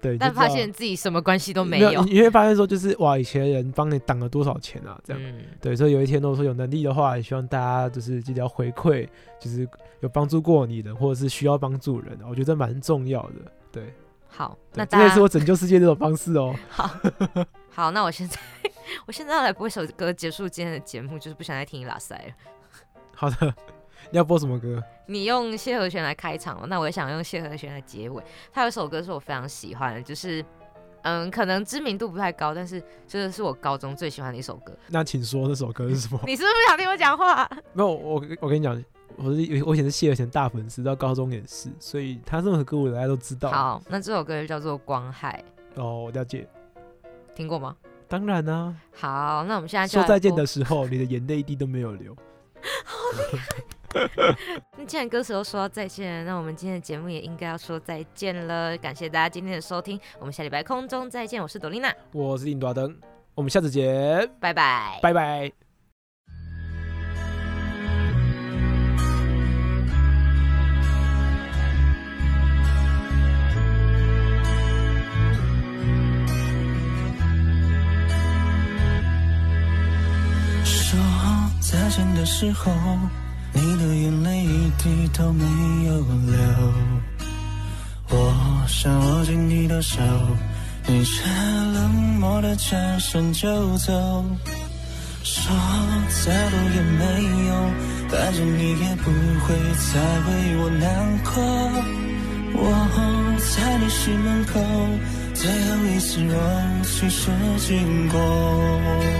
[0.01, 5.21] 对，但发现自己什么关系都没有，你你会发现说就是哇，以前人帮你挡了多少钱啊，这样。
[5.21, 9.07] 嗯，对，所以有一天如果说有能力的话，也希望大家就是记得要回馈，
[9.39, 9.67] 就是
[9.99, 13.51] 有帮助过你的，或者是需要帮助人的，我觉得蛮重要的。
[13.71, 13.93] 对，
[14.27, 16.55] 好，那这也是我拯救世界这种方式哦。
[16.69, 16.89] 好，
[17.69, 18.37] 好，那我现在
[19.05, 22.33] 我现在要来播一首歌结束今天的节目，就是不想再听你拉塞了。
[23.13, 23.53] 好的，
[24.11, 24.83] 你 要播什么歌？
[25.05, 28.23] 你用谢和弦来开场，那我也想用谢和弦来结尾。
[28.51, 30.43] 他有一首歌是我非常喜欢的，就是
[31.01, 34.71] 嗯，可能知名度不太高，但是这个是我高中最喜欢的一首歌。
[34.87, 36.19] 那请说这首歌是什么？
[36.27, 37.49] 你是不是不想听我讲话？
[37.73, 38.83] 没有，我我跟你讲，
[39.15, 43.51] 我是我以前是谢和弦大粉丝，到高中也是，所以他任何歌我大家都知道。
[43.51, 45.43] 好，那这首歌就叫做《光害
[45.75, 46.47] 哦，我了解。》，
[47.35, 47.75] 听过吗？
[48.07, 52.15] 当然啦、好，那我们现在就说再见的时候，你的眼泪一滴都没有流。
[54.77, 58.77] 那既然歌词都说到再见了，那我们今天的节目也应该要说再见了。
[58.77, 61.41] 感谢大家今天的收听，我们下礼拜空中再见。
[61.41, 62.95] 我是朵丽娜，我是林大灯，
[63.35, 64.99] 我们下次见，拜拜。
[65.01, 65.51] 拜拜。
[80.63, 80.99] 说
[81.59, 82.71] 再见的时候，
[83.61, 85.43] 你的眼泪一滴都没
[85.85, 86.37] 有流。
[88.09, 89.99] 我想握紧你的手，
[90.87, 91.25] 你却
[91.73, 91.89] 冷
[92.19, 94.23] 漠的转身就走。
[95.23, 95.51] 说
[96.23, 97.03] 再多也没
[97.47, 97.73] 用，
[98.07, 101.33] 反正你也不会再为我难过。
[102.55, 102.63] 我
[103.37, 104.59] 在你室门口，
[105.33, 109.18] 最后一次用心说经过。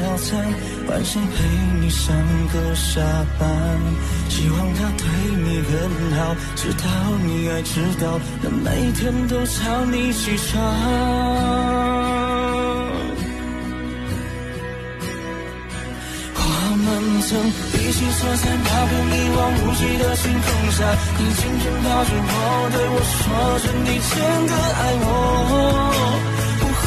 [0.00, 0.28] 早餐？
[0.88, 1.44] 换谁陪
[1.80, 2.16] 你上
[2.52, 3.00] 个下
[3.38, 3.48] 班？
[4.28, 5.04] 希望他对
[5.36, 5.72] 你很
[6.18, 6.84] 好，知道
[7.22, 10.50] 你爱迟到，他每天都朝你起床。
[16.34, 16.42] 我
[16.82, 16.86] 们
[17.22, 20.78] 曾一起坐在那片一望无际的星空下，
[21.18, 22.34] 你紧紧抱着我，
[22.72, 23.20] 对我说
[23.60, 24.12] 着你真
[24.46, 25.08] 的爱我。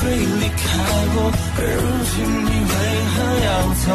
[0.03, 0.61] 会离开
[1.15, 2.73] 我，而如今你为
[3.13, 3.15] 何
[3.47, 3.49] 要
[3.83, 3.87] 走？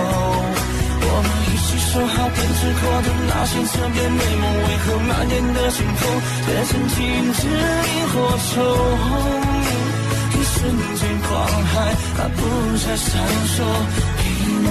[1.01, 6.01] 我们一起说好编织过的那些特别美梦，为何满眼的星空
[6.45, 6.97] 却曾停
[7.35, 8.17] 止萤火
[8.49, 8.57] 虫？
[10.33, 10.57] 一瞬
[10.97, 11.31] 间光
[11.73, 11.75] 海，
[12.17, 12.39] 它不
[12.79, 13.07] 再闪
[13.55, 13.57] 烁，
[14.19, 14.27] 一
[14.65, 14.67] 临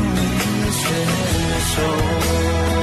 [0.74, 0.82] 缺
[1.74, 2.77] 手。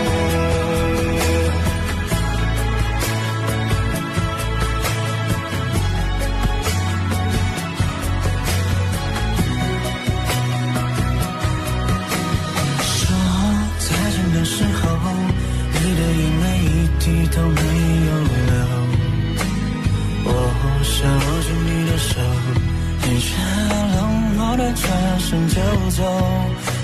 [24.74, 25.54] 转身就
[25.90, 26.02] 走。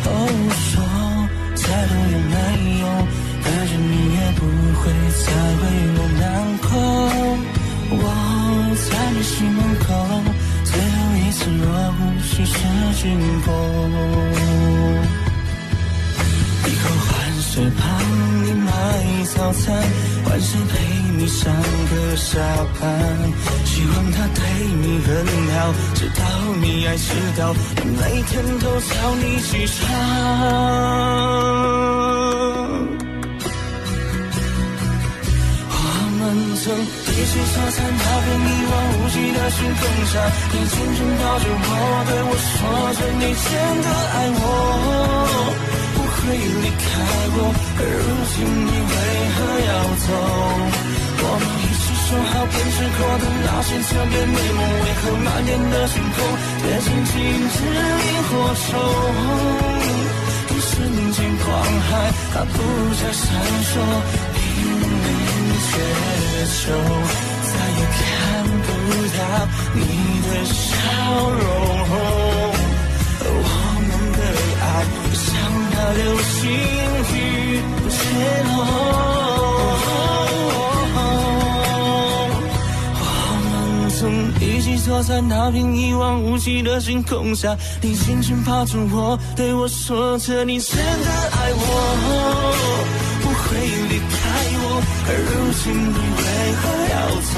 [0.07, 0.09] 哦，
[0.71, 0.73] 说
[1.55, 2.35] 再多也没
[2.81, 2.85] 用，
[3.43, 4.41] 反正你也不
[4.79, 4.83] 会
[5.21, 5.27] 再
[5.61, 5.63] 为
[5.97, 6.23] 我难
[6.67, 6.69] 过。
[7.93, 7.95] 我
[8.91, 9.87] 在你心门口，
[10.65, 11.65] 最后一次若
[11.99, 12.55] 无其事
[13.01, 13.03] 经
[13.43, 13.49] 过。
[16.67, 17.09] 以后换
[17.41, 17.83] 谁帮
[18.45, 18.69] 你买
[19.35, 19.65] 早餐，
[20.31, 20.79] 换谁陪
[21.19, 21.53] 你上
[21.91, 22.39] 个下
[22.81, 22.89] 班？
[23.65, 24.41] 希望他对
[24.81, 25.27] 你很
[25.59, 26.23] 好，直到
[26.63, 27.53] 你爱迟到，
[27.83, 29.81] 每天都叫你起床。
[35.67, 35.75] 我
[36.17, 36.23] 们
[36.63, 40.15] 曾一起坐在那片一望无际的星空下，
[40.53, 41.67] 你紧紧抱着我，
[42.07, 42.55] 对我说
[42.95, 43.51] 着你真
[43.83, 44.39] 的爱我，
[46.21, 46.85] 会离开
[47.33, 47.37] 我，
[47.81, 48.95] 而如今你为
[49.35, 49.73] 何要
[50.05, 50.09] 走？
[51.23, 56.17] 我们一起说好编织过的那些特别美梦，为何满天的星空
[56.61, 57.13] 却仅仅
[57.51, 58.69] 只萤火虫？
[60.51, 60.71] 一瞬
[61.13, 61.47] 间光
[61.89, 61.91] 海，
[62.33, 62.55] 它不
[63.01, 63.23] 再闪
[63.71, 63.73] 烁，
[64.35, 64.39] 濒
[64.81, 65.09] 临
[65.67, 65.73] 绝
[66.47, 66.63] 手，
[67.49, 68.01] 再也看
[68.67, 68.69] 不
[69.17, 69.19] 到
[69.75, 69.79] 你
[70.27, 70.61] 的笑
[71.31, 71.41] 容。
[73.23, 73.35] 我
[73.87, 74.19] 们的
[74.61, 74.65] 爱
[75.15, 75.25] 像
[75.93, 76.51] 流星
[77.15, 77.97] 雨坠
[78.45, 78.53] 落。
[83.03, 83.05] 我
[83.45, 83.51] 们
[83.91, 84.01] 曾
[84.41, 90.85] 一起坐在那片一望无际的星空下，你紧紧抱住我，对我说着你真的
[91.33, 91.63] 爱我，
[93.23, 94.09] 不会离开
[94.63, 95.31] 我，而如
[95.63, 96.25] 今你为
[96.61, 96.63] 何
[96.95, 96.97] 要
[97.33, 97.35] 走？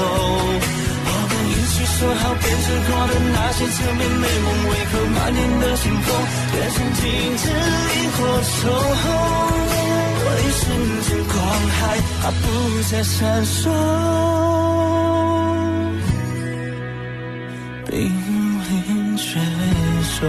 [1.82, 6.04] 你说好编织过的那些特别美梦，为何满天的星空
[6.52, 7.02] 却仅仅
[7.38, 8.54] 只萤火虫？
[10.38, 10.62] 一瞬
[11.02, 11.34] 间光
[11.66, 12.42] 海，它不
[12.88, 13.58] 再闪烁。
[17.90, 17.92] 濒
[18.68, 19.26] 临绝
[20.20, 20.22] 种。